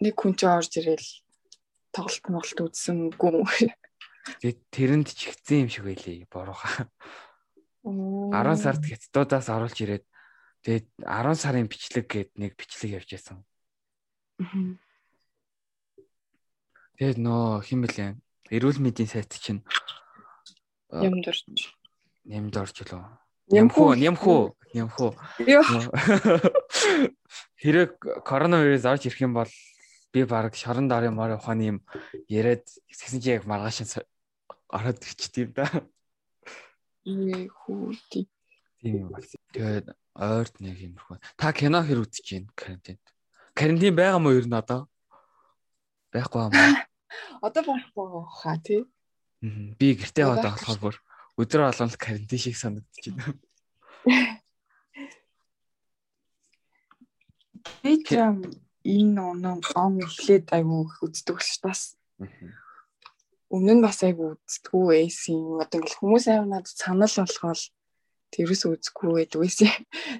[0.00, 1.10] Нэг хүн ч орж ирээл
[1.92, 3.44] тоглолт моголт үзсэн үгүй.
[4.40, 6.88] Тэгээд тэрэнд ч ихсэн юм шиг байлээ борооха.
[7.82, 10.04] 10 сард хятадуудаас оруулж ирээд
[10.62, 13.42] тэгээд 10 сарын бичлэг гээд нэг бичлэг явж байсан.
[16.96, 18.14] Тэгээд нөө хин блэ?
[18.52, 19.66] Эрүүл мэндийн сайт чинь
[20.92, 21.42] нямд орж.
[22.22, 23.02] Нямд орж лөө.
[23.50, 25.12] Нямхуу, нямхуу, нямхуу.
[27.58, 29.50] Хэрэг коронавирус орж ирэх юм бол
[30.12, 31.78] би баг шорон дарын морь ухааны юм
[32.28, 33.98] яриад тэгсэн чи яг маргааш
[34.70, 35.66] ороод ирчих тийм да.
[37.02, 38.28] Ээ хүү тийм.
[38.78, 39.26] Тийм байна.
[39.54, 41.18] Тэгээд ойрт нэг юм хөө.
[41.34, 43.02] Та кино хэр үзэж байна карантинд?
[43.58, 44.86] Карантин байгаа мó ер нь одоо?
[46.14, 46.86] Байхгүй юм аа.
[47.46, 48.82] Одоо байхгүй хаа тий.
[49.42, 50.96] Би гэртээ байгаа болохоор бүр
[51.42, 53.34] өдрөө болгон л карантин шиг санагдаж байна.
[57.82, 61.98] Би ч энэ оноо он эхлээд айгүй үздэг л бас.
[63.52, 65.60] Өмнө нь бас айгу үздэггүй байсан.
[65.60, 67.64] Одоо ингээл хүмүүс аав надад санал болгоол
[68.32, 69.68] тэрээс үзэхгүй байдаг байсан.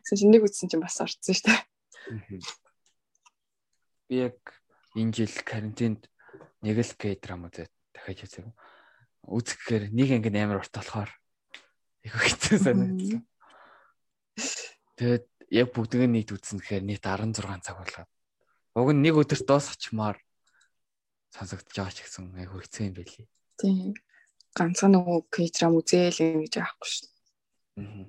[0.04, 1.60] Тэгсэн чинь нэг үзсэн чинь бас орцсон шүү дээ.
[4.12, 4.36] Би яг
[4.92, 6.12] энэ жил карантинд
[6.60, 8.52] нэг л К драма үзээд дахиад үзэв.
[9.24, 11.10] Үзэхээр нэг анги амар урт болохоор
[12.04, 13.24] их хэцүү санагдсан.
[15.00, 15.24] Тэгээд
[15.56, 18.10] яг бүгднийг нийт үзсэн гэхээр нийт 16 цаг болоод.
[18.76, 20.20] Уг нь нэг өдөрт дуусчихмаар
[21.32, 23.26] сонсогдож байгаа ч гэсэн айгүй хэцүү юм байлий.
[23.56, 23.92] Тийм.
[24.52, 27.08] Ганцхан нөгөө К-драм үзээл гэж аахгүй шүү.
[27.80, 28.04] Аа.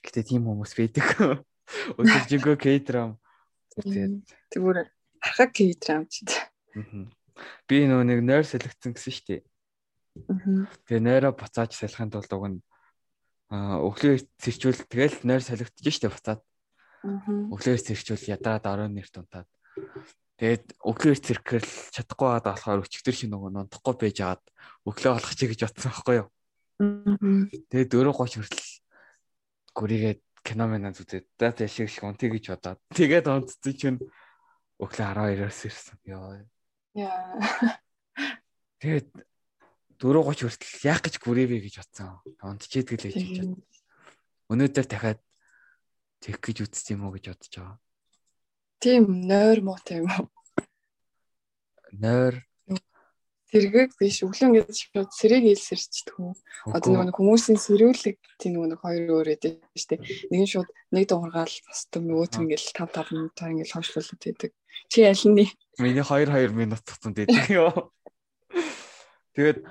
[0.00, 1.06] Гэтэ тийм хүмүүс байдаг.
[2.00, 3.20] Өдөржингөө К-драм
[3.76, 4.24] үзээд.
[4.48, 4.88] Тэгвэр
[5.20, 6.24] харахад К-драм ч.
[6.72, 7.04] Аа.
[7.68, 9.40] Би нөгөө нэг нойр солигдсон гэсэн шүү дээ.
[10.24, 10.64] Аа.
[10.88, 12.60] Тэгээ нойроо буцааж салахын тулд уг нь
[13.48, 16.40] өглөө цэрчүүл тэгэл нойр солигдож штэ буцаад.
[17.04, 19.48] Өглөөс цэрчүүл ядраад орой нэр тунтаад.
[20.38, 24.42] Тэгээд өглөө цэркэл чадахгүй байгаад болохоор өчигдөр шиг нөгөө нундахгүй байж аваад
[24.86, 26.28] өглөө болох чи гэж бодсон байхгүй юу.
[27.74, 28.62] Тэгээд 4:30 хүртэл
[29.74, 33.98] гүрийгээд кино мэнаа зүтээд за тэг шиг шиг унтыг гэж бодоод тэгээд онцсон чинь
[34.78, 35.98] өглөө 12-оос ирсэн.
[36.06, 36.46] Йоо.
[36.94, 37.34] Яа.
[38.78, 39.10] Тэгээд
[39.98, 42.22] 4:30 хүртэл яах гэж гүрэвэ гэж бодсон.
[42.46, 43.58] Унтчихэд л гэж бодсон.
[44.54, 45.20] Өнөөдөр дахиад
[46.22, 47.76] тех гэж үзсэн юм уу гэж бодож байгаа.
[48.78, 50.26] Тийм нойр муутай юм уу?
[51.92, 52.48] Нойр
[53.48, 56.36] сэргийг биш өглөө ингээд шууд сэрэг илсэрчдэг юм.
[56.68, 60.04] Одоо нөгөө хүмүүсийн сэрүүлэг тийм нөгөө хоёр өөр эдэж штэ.
[60.28, 64.52] Нэг нь шууд нэг дуургаал тасдаг нөгөөт нь ингээд 5 5 минутаар ингээд хойшлуулад байдаг.
[64.92, 65.48] Чи аль нь?
[65.80, 67.72] Миний 2 2 минут тутамд байдаг ёо.
[69.32, 69.64] Тэгээд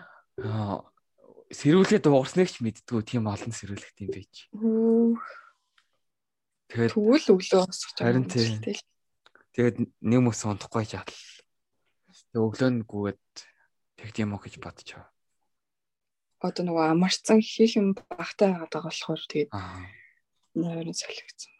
[1.54, 4.34] сэрүүлгээ дуурсныг ч мэддгүү тийм олон сэрүүлэгт юм байж.
[6.74, 8.02] Тэгээд тэгвэл өглөө байгаа.
[8.02, 8.58] Харин тийм.
[9.58, 11.10] Тэгээд нэг мөс унтахгүй жаал.
[12.30, 13.26] Тэг өглөө нь гүгээд
[13.98, 15.10] тэгт юм уу гэж байгаа.
[16.46, 19.50] Одоо нөгөө амарцсан хийх юм багтаа байгаа болохоор тэгээд
[20.54, 21.58] нойрон солигдсон.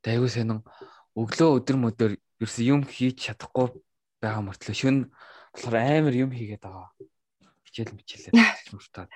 [0.00, 0.64] Дайгуу сайн
[1.12, 3.84] өглөө өдөр мөдөр ерөөс юм хийж чадахгүй
[4.24, 5.12] байгаа мөртлөө шүн
[5.52, 6.88] болохоор амар юм хийгээд байгаа
[7.68, 8.32] хичээл мичээлээ
[8.72, 9.12] муртаад.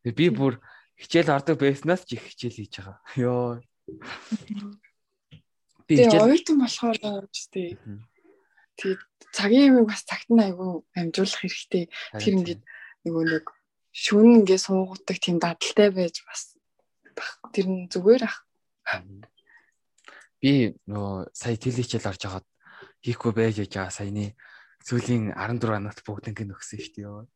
[0.00, 0.64] Би бүр
[0.96, 2.96] хичээл ордог байснаас ч их хичээл хийж байгаа.
[3.20, 3.60] Йоо.
[5.86, 7.76] Би хичээл оюутан болохоор үстэй.
[8.80, 9.02] Тэгээд
[9.36, 11.84] цагийн юмыг бас цагт нь айгүй амжуулах хэрэгтэй.
[12.18, 12.62] Тэр ингээд
[13.04, 13.44] нөгөө нэг
[13.94, 16.56] шүн ингээ суугадаг тийм дадалтай байж бас
[17.54, 18.42] тэр нь зүгээр ах.
[20.42, 22.46] Би нөгөө сая телевизэл орж хагаад
[23.04, 24.34] хийхгүй байж байгаа саяны
[24.84, 27.28] сүүлийн 14 хоногт бүгд ингэ нөхсөн шүү дээ.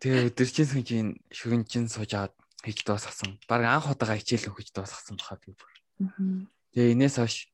[0.00, 2.32] Тэгээ өдөржин сүнжийн шүгэнчин суужгаад
[2.64, 3.36] хийж дуусгасан.
[3.44, 5.75] Бараг анх удаага хичээл өгч дуусгасан баха би бүр.
[5.96, 7.48] Тэгээ энэс хойш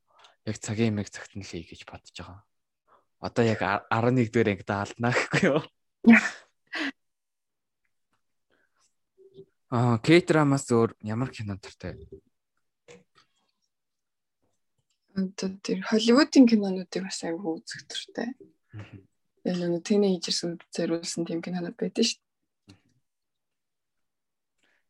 [0.47, 2.43] яг цагийн юмэг цагт нь хий гэж бодож байгаа.
[3.23, 5.63] Одоо яг 11 дээр ингэ даалнаа гэхгүй юу?
[9.73, 11.97] Аа, К-драмаас өөр ямар кино тартай?
[15.17, 18.37] Одоо тэр Холливуудын кинонуудыг бас аягүй үзэх төртэй.
[19.47, 22.21] Яг нэг тинейжерс зориулсан тийм кинонууд байдаг шүү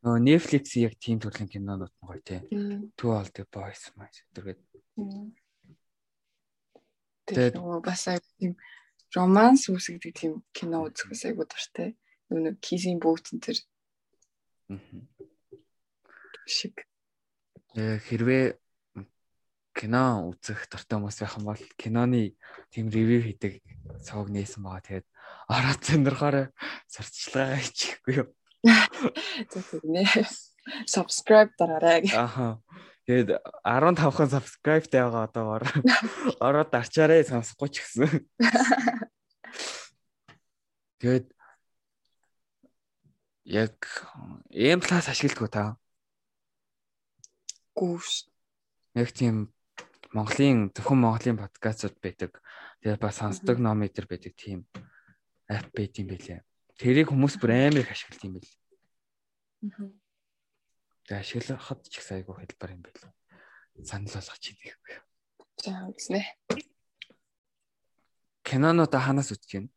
[0.03, 2.43] Нөө Netflix яг тийм төрлийн кинонууд нь гоё тий.
[2.99, 4.59] Two All the Boys маш гэдэг.
[7.31, 8.59] Тэгээд нөгөө бас тийм
[9.15, 11.95] романс үсгдэг тийм кино үзэх бас айгуу дуртай.
[12.35, 13.63] Нөгөө кисийн бүүтэн тэр
[16.51, 16.83] шиг.
[17.79, 18.59] Э хэрвээ
[19.71, 22.35] кино үзэх дуртай хүмүүс байх юм бол киноны
[22.75, 23.63] тийм ревю хийдэг
[24.03, 24.83] цог нээсэн байгаа.
[24.83, 25.07] Тэгээд
[25.47, 26.37] ороод зөндөрхөөр
[26.91, 28.29] сурталчилгаа хийчихгүй юу.
[28.63, 30.07] Тэгнэ.
[30.87, 32.07] Subscribe дараарай.
[32.15, 32.63] Аха.
[33.03, 35.67] Тэгээд 15хан subscribe таага одоогоор
[36.39, 38.23] ороод арчаарай сонсохгүй ч гэсэн.
[41.03, 41.27] Тэгээд
[43.51, 43.75] яг
[44.55, 45.65] M+ ашигладаг та.
[47.75, 48.31] Гүүш.
[48.95, 49.51] Яг тийм
[50.15, 52.39] Монголын зөвхөн Монголын подкастууд байдаг.
[52.87, 54.63] Тэгээд бас сонсдог номитер байдаг тийм
[55.51, 56.47] апп байт юм билээ.
[56.81, 58.51] Тэрийг хүмүүс бүр амар их ашигладаг юм бил.
[59.63, 59.91] Аа.
[61.05, 62.99] Тэгээд ашиглахад ч их сайгүй хэлбэр юм бил.
[63.83, 64.97] Санал болгоч хийхгүй.
[65.63, 66.23] За үзнэ.
[68.43, 69.71] Киноноо та ханаас үзэж байна?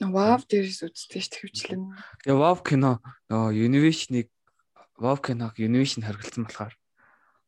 [0.00, 1.92] Вав дээрээс үздэг ш төвчлэн.
[2.24, 4.28] Тэгээ Вав кино нөгөө Univision-ыг
[4.96, 6.74] Вав киног Univision харгалцсан болохоор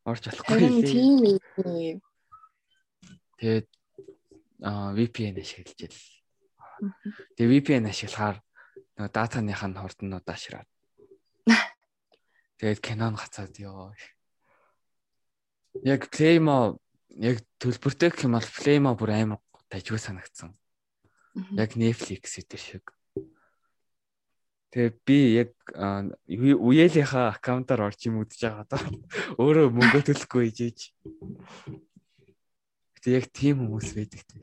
[0.05, 0.85] орж чадахгүй лээ.
[0.85, 2.01] Тийм ээ.
[3.41, 3.69] Тэгээд
[4.61, 5.97] аа VPN ашиглаж ил.
[6.83, 8.43] Тэгээ VPN ашиглахаар
[8.99, 10.67] нөгөө датаных нь хурднууд ашраад.
[12.59, 13.95] Тэгээд кинон гацаад ёо.
[15.87, 16.83] Яг Playmo
[17.23, 20.51] яг төлбөртэй гэх юм бол Playmo бүр амар тажгүй санагдсан.
[21.55, 22.85] Яг Netflix гэдэг шиг.
[24.75, 25.51] Тэгээ би яг
[26.27, 28.83] үеэлийнхаа аккаунтаар орж юм үдэж байгаа даа.
[29.41, 30.91] Өөрөө мөнгө төлөхгүй ижиж.
[32.99, 34.43] Гэтэ яг тийм хүмүүс байдаг тийм.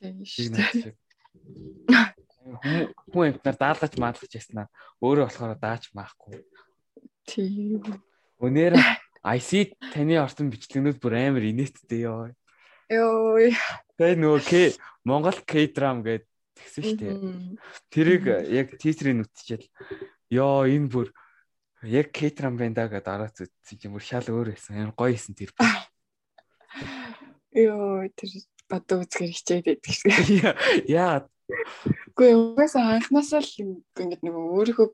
[0.00, 0.96] Тийм шүү.
[3.10, 4.66] Хүн амтнаар даалгаж маалгаж яснаа
[5.02, 6.42] өөрөө болохоор дааж маахгүй.
[7.26, 7.82] Тийм.
[8.38, 8.78] Өнөр
[9.26, 12.30] IC таны орсон бичлэгнүүд бүр амар инээдтэй ёо.
[12.86, 13.50] Йоо.
[13.98, 14.52] Тэгээ нөгөө К
[15.02, 17.14] Монгол K-dram гэдэг тэгсэн шүү дээ.
[17.90, 19.66] Тэрийг яг тизрийн үтчихэл
[20.30, 21.10] ёо энэ бүр
[21.82, 24.78] яг K-dram байна да гэдээ араад үзсэн чинь бүр шал өөр байсан.
[24.78, 25.50] Амар гоё исэн тэр.
[27.50, 28.30] Йоо тэр
[28.70, 30.14] бадуу үзгээр хичээд байдаг шүү.
[30.86, 31.26] Яа.
[31.46, 34.88] Гэхдээ угаасаа анхнаасаа л ингээд нэг өөрийнхөө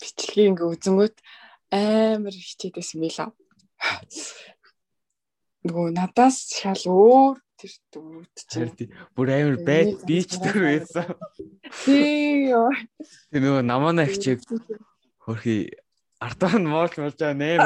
[0.00, 1.16] бичлэгийг ингээ үзэнгүүт
[1.70, 3.30] амар хичээдсэн мэлээ.
[5.66, 8.90] Нөгөө надаас шал өөр тэр дүүд чинь.
[9.14, 11.14] Бүр амар байд бич төр байсан.
[11.84, 12.50] Тий.
[13.30, 14.40] Тэр нөгөө намаана хичээг
[15.22, 15.70] хөрхи
[16.18, 17.60] артаан моолж болж байгаа нээр.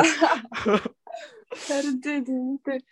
[1.67, 2.83] Харин тийм тэр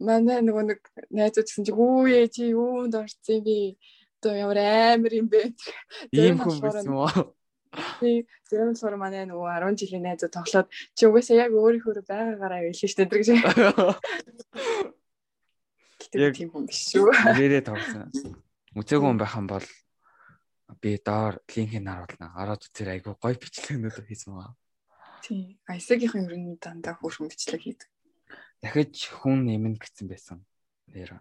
[0.00, 0.80] манай нөгөө нэг
[1.12, 3.76] найзууд гэсэн чи хүүе чи юунд орсон би
[4.26, 5.54] одоо ямар амар юм бэ?
[6.10, 7.06] Ийм хүн байсан уу?
[8.02, 10.68] Тий зөвхөн болохоор манай нөгөө 10 жилийн найзууд тоглоод
[10.98, 13.28] чи угаасаа яг өөрийнхөө байгаагаараа байлаа шүү дээ гэж
[16.18, 17.14] яг тийм хүн биш шүү.
[17.38, 18.10] нэрээ тоглосон.
[18.74, 19.66] Мөцөг хүн байх юм бол
[20.82, 24.56] би доор линкийг харуулна ороод үзэр айгу гоё бичлэгнүүд хийсэн байгаа
[25.26, 27.90] тий айсагийнхын ер нь дандаа хөөрхөн бичлэг хийдэг.
[28.62, 30.38] Дахиж хүн нэмнэ гэсэн байсан.
[30.86, 31.18] Тэр.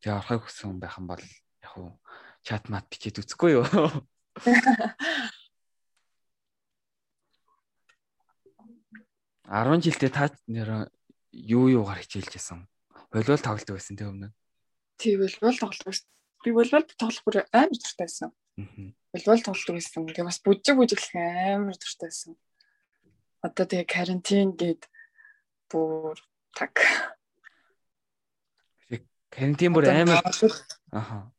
[0.00, 1.24] Тэгээ орохыг хүссэн хүн байх юм бол
[1.64, 1.96] яг уу
[2.44, 3.64] чат мат бичээд үзэхгүй юу?
[9.44, 10.88] Арван жилдээ та нэр
[11.32, 12.64] юу юугаар хичээлжсэн?
[13.12, 14.32] Волейбол тоглодог байсан тийм өмнө.
[14.96, 15.94] Тий, волейбол тоглодог.
[16.44, 18.32] Би волейбол тоглох бүр амар дуртай байсан.
[18.56, 20.08] Волейбол тоглодог байсан.
[20.08, 22.32] Тэгээ бас бүжиг бүжиглэх амар дуртай байсан.
[23.44, 24.88] Одоо тэгээ карантин гээд
[25.68, 26.16] бүр
[26.56, 26.80] так.
[29.28, 30.24] Карантин бүр амар
[30.88, 31.33] аха.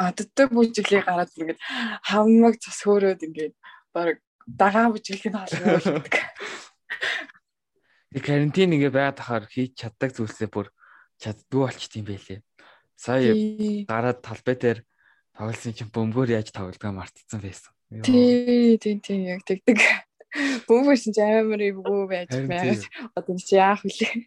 [0.00, 1.60] Адтай бүжиглийг гараад ингээд
[2.08, 3.54] хаммаг цас хөөрөөд ингээд
[3.92, 6.16] баг дагаа бүжиглийг нь халуулдаг.
[8.16, 10.72] Тэг карантин ингээ байгаад тахаар хийж чаддаг зүйлсээ бүр
[11.20, 12.40] чаддгүй болчт юм байлээ.
[12.96, 13.30] Сая
[13.84, 14.78] гараад талбай дээр
[15.36, 17.70] тоглосон чинь бөмбөр яаж тоглодгоо мартцсан байсан.
[18.02, 19.78] Тий, тий, тий яг тэгдэг.
[20.66, 22.80] Бөмбөрсөн ч амар ивгүй байж байгаа.
[23.14, 24.26] Одоо чи яах вэ?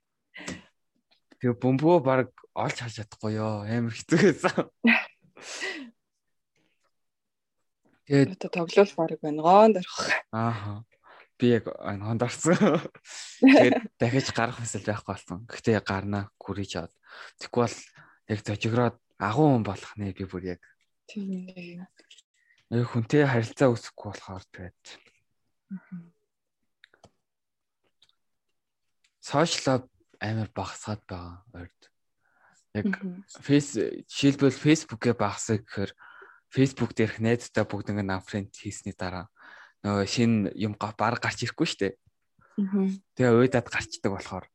[1.41, 3.67] Тэгээ бөмбөгөө баг олж харж чадахгүй ёо.
[3.67, 4.71] Амар хэцүү байсан.
[8.07, 9.41] Тэгээд одоо тоглол баг байна.
[9.41, 9.99] Гоон дөрөх.
[10.31, 10.83] Ааха.
[11.39, 12.57] Би яг гоон дорсон.
[13.39, 15.39] Тэгээд дахиж гарах хүсэл байхгүй болсон.
[15.47, 16.93] Гэхдээ гарнаа гүрийж аваад.
[17.39, 17.77] Тэгвэл бол
[18.27, 20.61] яг зожигроод агуу хүн болох нэ би бүр яг.
[21.07, 21.87] Тийм ээ.
[22.73, 24.81] Яг хүнтэй харилцаа үүсэхгүй болохоор тэгээд
[29.23, 29.87] Сошиал
[30.19, 31.81] амар багасгаад байгаа ойрд.
[32.73, 32.89] Яг
[33.41, 35.91] фейс жишээлбэл фейсбүүкээ багасгах гэхээр
[36.49, 39.29] фейсбુક дээрх найзтай бүгд ингэ намфрент хийсний дараа
[39.85, 41.93] нөгөө шинэ юм баг гарч ирэхгүй шүү дээ.
[43.13, 44.45] Тэгээ уйдаад гарчдаг болохоор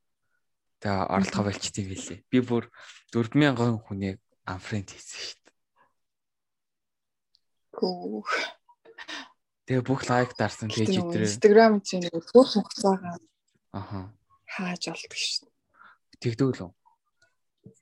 [0.82, 2.26] тэгээ оролцоо болчт юм билээ.
[2.26, 2.70] Би бүр
[3.14, 5.56] 4000 хүнийг амфрент хийсэн шүү дээ.
[7.78, 8.22] Гүү.
[9.68, 13.20] Тэгээ бүх лайк дарсан пэйж дээр Instagram чинь бүх хугацаагаа
[13.74, 14.10] аха
[14.48, 15.50] хааж олдог шин.
[16.22, 16.77] Тэгдэг л үү?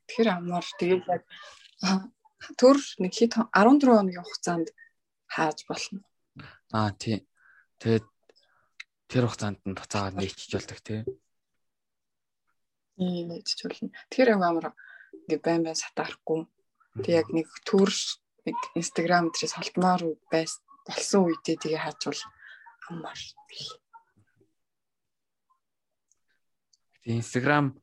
[0.07, 1.23] Тэр амар тэгээд яг
[2.61, 4.69] төр нэг хэд 14 хоногийн хугацаанд
[5.27, 6.01] хааж болно.
[6.73, 7.27] Аа тий.
[7.81, 8.07] Тэгээд
[9.11, 11.01] тэр хугацаанд нь буцаагаад нээчиж болдог тий.
[13.01, 13.91] Ийм нээчиж болно.
[14.13, 14.73] Тэр амар
[15.27, 16.47] ингээ байн байн сатаарахгүй.
[17.03, 17.91] Тэг яг нэг төр
[18.47, 22.23] нэг Instagram дээрээс холтмоор байсан болсон үедээ тэгээ хаачвал
[22.89, 23.19] амар.
[27.07, 27.79] Instagram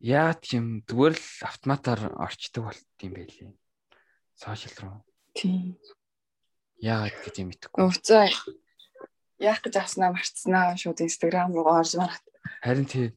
[0.00, 3.52] яа тийм зүгээр л автоматар орчдөг болт юм байлээ.
[4.36, 4.98] Сошиал руу.
[5.32, 5.76] Тийм.
[6.80, 7.80] Яагаад гэж юм итгэхгүй.
[7.80, 8.28] Уцаа
[9.38, 12.24] яах гэж авснаа марцснаа шууд Instagram руу орж марат.
[12.60, 13.12] Харин тий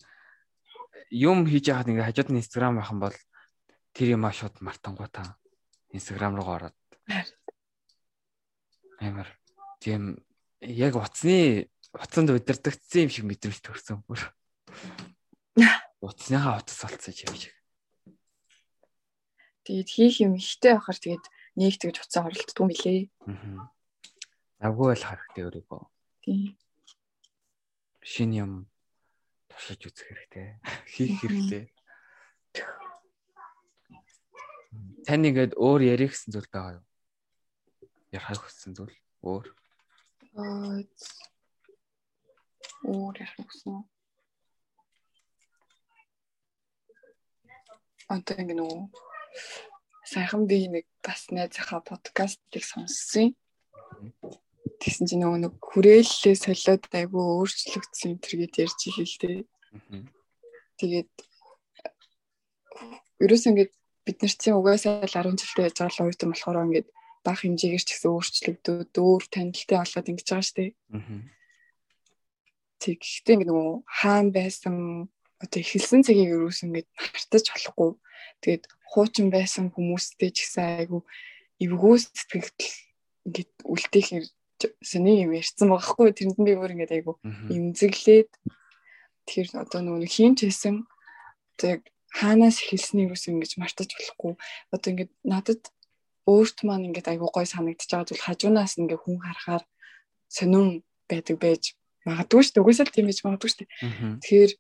[1.12, 3.18] юм хийж яхад ингээ хажууд нь Instagram байх юм бол
[3.96, 5.40] тэр юм шууд мартангуу та
[5.92, 6.76] Instagram руу ороод
[9.00, 9.28] амар
[9.80, 10.20] тийм
[10.60, 14.20] яг утасны утсанд удирдахсан юм шиг мэдрэмж төрсөн бүр.
[16.00, 17.56] Утасныхаа утас болцсон юм шиг.
[19.68, 21.26] Тэгээд хийх юм ихтэй байхаар тэгээд
[21.60, 23.02] нэг тэгж утсаа оролддог юм билээ.
[23.28, 23.68] Аа.
[24.64, 25.84] Авгүй л хэрэгтэй өөрийгөө.
[26.24, 26.56] Тийм.
[28.00, 28.52] Шинэ юм
[29.52, 30.48] туршиж үзэх хэрэгтэй.
[30.94, 31.64] Хийх хэрэгтэй.
[35.10, 36.86] тань ингээд өөр ярих гэсэн зүйл байгаа юу?
[38.14, 38.96] Ярих гэсэн зүйл
[39.26, 39.46] өөр.
[40.38, 40.80] Аа
[42.86, 43.84] өөр ярих гэсэн.
[48.10, 48.82] Одоо ингэ нөгөө
[50.10, 53.38] сайхан би нэг бас найзынхаа подкастыг сонссон.
[54.82, 59.40] Тэгсэн чинь нөгөө нэг хүрээллээ солиод айгүй өөрчлөгдсөн тэргээд ярьж илээ л дээ.
[60.82, 61.12] Тэгээд
[63.22, 63.74] ерөөс ингээд
[64.06, 66.88] бид нар чинь угаасаа л 10 жилдээ яж байгаа л оюутан болохоор ингээд
[67.22, 70.72] бага хэмжээгээр ч гэсэн өөрчлөгдөөд өөр танилттай болоод ингэж байгаа шүү дээ.
[72.82, 74.76] Тэгэхдээ ингээд нөгөө хаан байсан
[75.44, 77.92] одоо эхэлсэн цагийг ерөөс ингээд мартаж болохгүй.
[78.44, 81.02] Тэгээд хуучин байсан хүмүүстэй ч гэсэн айгүй
[81.64, 82.52] эвгөө сэтгэл
[83.28, 84.08] ингээд үлдээх
[84.84, 87.16] сони юм ярьсан байгаа хгүй тэрэнд би өөр ингээд айгүй
[87.56, 88.32] имзэглээд
[89.28, 90.84] тэр одоо нөгөө хин ч хэлсэн
[91.56, 94.34] тэг хаанаас эхэлснийг ус ингэж мартаж болохгүй.
[94.74, 95.62] Одоо ингээд надад
[96.28, 99.64] өөрт маань ингээд айгүй гой санагдчих байгаа зүйл хажуунаас ингээ хүн харахаар
[100.28, 101.64] сонирн байдаг байж
[102.06, 103.70] магадгүй шүү дээ угсаал тийм байж магадгүй шүү дээ
[104.24, 104.52] тэгэхээр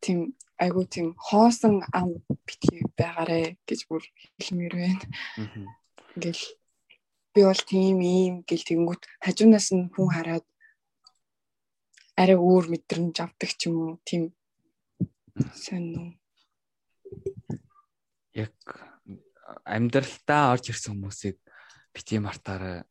[0.00, 0.18] тийм
[0.58, 4.02] айгуу тийм хоосон ам битгий байгаарэ гэж бүр
[4.42, 5.04] хэлмээр байна.
[6.16, 6.44] Ингээл
[7.34, 10.46] би бол тийм ийм гэл тэгэнгүүт хажуунаас нь хүн хараад
[12.18, 14.34] арай өөр мэдрэмж авдаг ч юм уу тийм
[15.54, 16.18] сонь
[18.34, 18.54] яг
[19.62, 21.38] амьдралтаа орж ирсэн хүмүүсийг
[21.94, 22.82] бити мартаарай.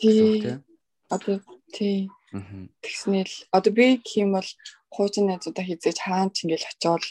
[0.00, 0.64] Тий.
[1.12, 1.40] Одоо
[1.72, 2.08] тий.
[2.84, 4.48] Тэгснээл одоо би гэх юм бол
[4.94, 7.04] хуучин найзуудаа хизээж хаан ч ингээл очиод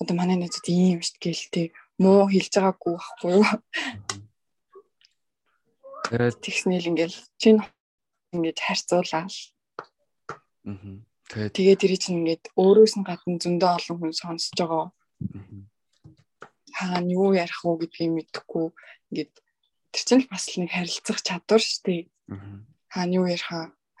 [0.00, 1.66] одоо манай найзууд ийм шүү гээл тий
[2.00, 3.44] муу хэлж байгаагүй байхгүй юу.
[6.08, 7.60] Тэгээд тэгснээл ингээл чинь
[8.32, 9.32] ингээд харьцуулаад.
[10.64, 10.96] Аа.
[11.30, 14.86] Тэгээд тэгээд тэр чинь ингээд өөрөөс нь гадна зөндөө олон хүн сонсож байгаа.
[14.88, 15.60] Аа.
[16.74, 18.66] Хаана юу ярих уу гэдгийг мэдэхгүй
[19.12, 19.32] ингээд
[19.92, 22.02] тэр чинь бас л нэг харилцах чадвар шүү дээ.
[22.32, 22.64] Аа.
[22.88, 23.50] Хаана юу ярих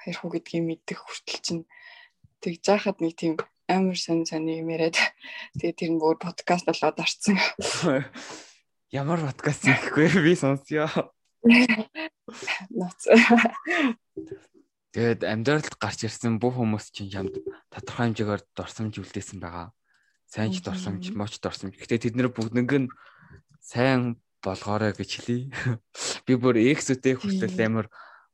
[0.08, 1.62] ярих уу гэдгийг мэдэх хүртэл чинь
[2.40, 3.36] тэгж яхад нэг тийм
[3.68, 4.96] амар сон сони юм яриад
[5.60, 7.38] тэгээ тэр нь бүр подкаст болоод орцсон.
[8.90, 10.88] Ямар подкаст хийхгүй би сонсё.
[12.74, 13.00] Ноц.
[14.90, 17.38] Тэгээд амьдралд гарч ирсэн бүх хүмүүс чинь чамд
[17.70, 19.70] тодорхой хэмжээгээр дурсамж үлдээсэн байгаа.
[20.26, 21.78] Сайн ч дурсамж, моч дурсамж.
[21.78, 22.90] Гэтэ тэд нэр бүгднэг нь
[23.62, 25.54] сайн болгоорой гэж хэлье.
[26.26, 27.86] Би бүр эксүтэй хүртэл амар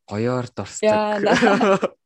[0.08, 1.20] гоёор дурсдаг.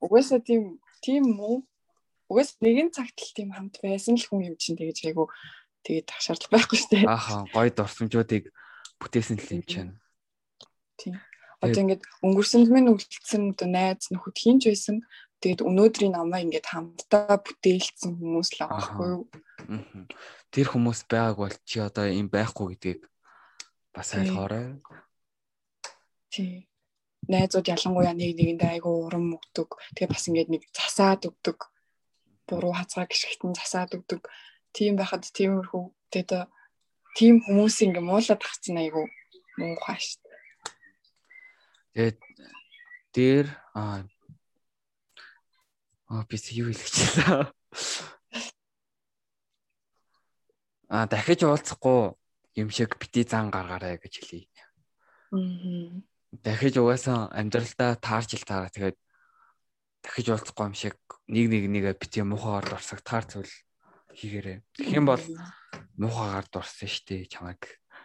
[0.00, 1.64] Угаасаа тийм тийм муу.
[2.30, 5.28] Угаас нэгэн цагт л тийм хамт байсан л хүн юм чинь тэгэж айгу
[5.84, 7.04] тэгээд тах шаардлага байхгүй шүү дээ.
[7.08, 8.44] Ааха гоё дурсамжуудыг
[9.00, 9.92] бүтээсэн л юм чинь.
[11.00, 11.16] Тийм.
[11.60, 15.04] Одоо ингээд өнгөрсөнд минь үлдсэн одоо найз нөхөд хинж байсан.
[15.44, 19.24] Тэгээд өнөөдрийн намаа ингээд хамтдаа бүтээлсэн хүмүүс л байгаа байхгүй юу?
[20.52, 23.00] Тэр хүмүүс байгааг бол чи одоо юм байхгүй гэдгийг
[23.92, 24.80] бас ойлгоорой.
[26.32, 26.69] Тий.
[27.28, 29.76] Найзууд ялангуяа нэг нэгэндээ айгүй урам өгдөг.
[29.92, 31.58] Тэгээ бас ингээд нэг засаад өгдөг.
[32.48, 34.24] Буруу хазгаа гიშгтэн засаад өгдөг.
[34.72, 36.48] Тийм байхад тиймэрхүү тэгээд
[37.18, 39.06] тийм хүмүүс ингээ муулаад тахцсан айгүй
[39.58, 40.38] муухай шүү дээ.
[41.92, 42.18] Тэгээд
[43.14, 44.06] дээр аа
[46.08, 47.52] аа би юу хэлчихлээ.
[50.90, 52.18] Аа дахиж уулзахгүй
[52.62, 54.64] юм шиг бити зан гаргаарай гэж хэлье.
[55.30, 58.98] Аа дахиж угаасаа амьдралдаа таарч ил таараа тэгээд
[60.06, 63.50] дахиж уулзахгүй юм шиг нэг нэг нэгэ бити муухагаар дурсаг таар зүйл
[64.14, 64.58] хийгээрээ.
[64.78, 65.24] Тэгэх юм бол
[65.98, 67.62] муухагаар дурсан штэ чамайг.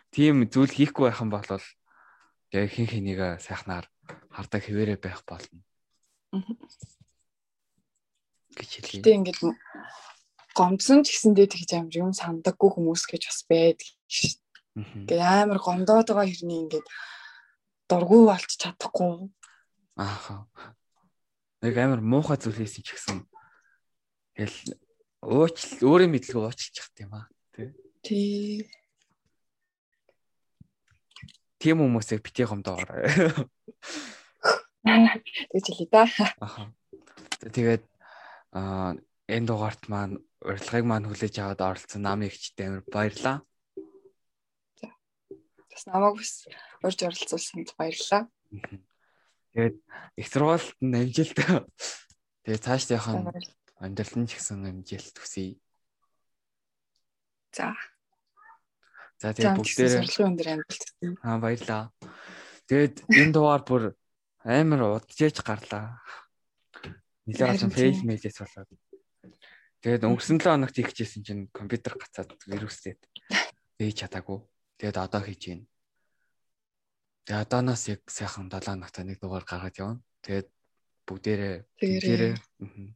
[0.09, 1.45] Тийм зүйл хийхгүй байх юм бол
[2.51, 3.85] тэгээ хин хэнийг сайхнаар
[4.33, 5.61] хардаг хിവэрэ байх болно.
[8.55, 9.01] гэж хэлээ.
[9.03, 9.39] Гэтэ ингээд
[10.55, 13.89] гомдсон ч гэсэндээ тэгж амар юм сандаггүй хүмүүс гэж бас байдаг.
[14.75, 16.87] Ингээд амар гомдоод байгаа хэрний ингээд
[17.89, 19.29] дургу болж чадахгүй.
[19.95, 20.45] Ааха.
[21.61, 23.17] Нэг амар муухай зүйл хийсэн ч гэсэн
[24.35, 24.59] тэгэл
[25.23, 27.25] ууч өөрийн мэдлэг уучлах юм аа.
[28.05, 28.67] Тий.
[31.57, 33.49] Тийм хүмүүсийг бити гомдоогоор.
[34.85, 36.05] Тэгж хэлээ да.
[36.37, 36.69] Аха.
[37.41, 37.83] Тэгээд
[38.53, 38.93] аа
[39.25, 43.41] энэ дугаарт маань урилгыг маань хүлээж аваад оролцсон намын ихчтэй амар баярлаа.
[45.75, 46.47] Бас намайг бас
[46.87, 48.31] урьж оролцуулсанд баярлалаа.
[49.51, 49.75] Тэгээд
[50.15, 51.35] их сургуульд нь амжилт.
[52.47, 53.35] Тэгээд цаашдынхаа
[53.83, 55.59] амьдрал нь ч гэсэн амжилт хүсье.
[57.51, 57.75] За.
[59.19, 60.87] За тэгээд бүгдээрээ сургуулийн өндөр амжилт.
[61.27, 61.83] Аа баярлаа.
[62.71, 63.83] Тэгээд энэ дугаар бүр
[64.47, 65.99] амар удажж гарлаа.
[67.27, 68.71] Нилээ олон фейл мэйжээс болоод.
[69.83, 72.95] Тэгээд өнгөрсөн 7 хоногт хийчихсэн чинь компьютер гацаад вирустэй.
[73.83, 74.39] ээж чадаагүй.
[74.77, 75.61] Тэгээд одоо хийж гин.
[77.25, 80.03] Тэгээд одооноос яг сайхан 7 ногтой нэг дугаар гаргаад явна.
[80.21, 80.47] Тэгээд
[81.07, 82.33] бүгдээрээ бүгдээрээ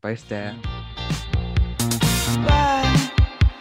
[0.02, 0.58] баяртай.
[2.46, 3.09] Bye.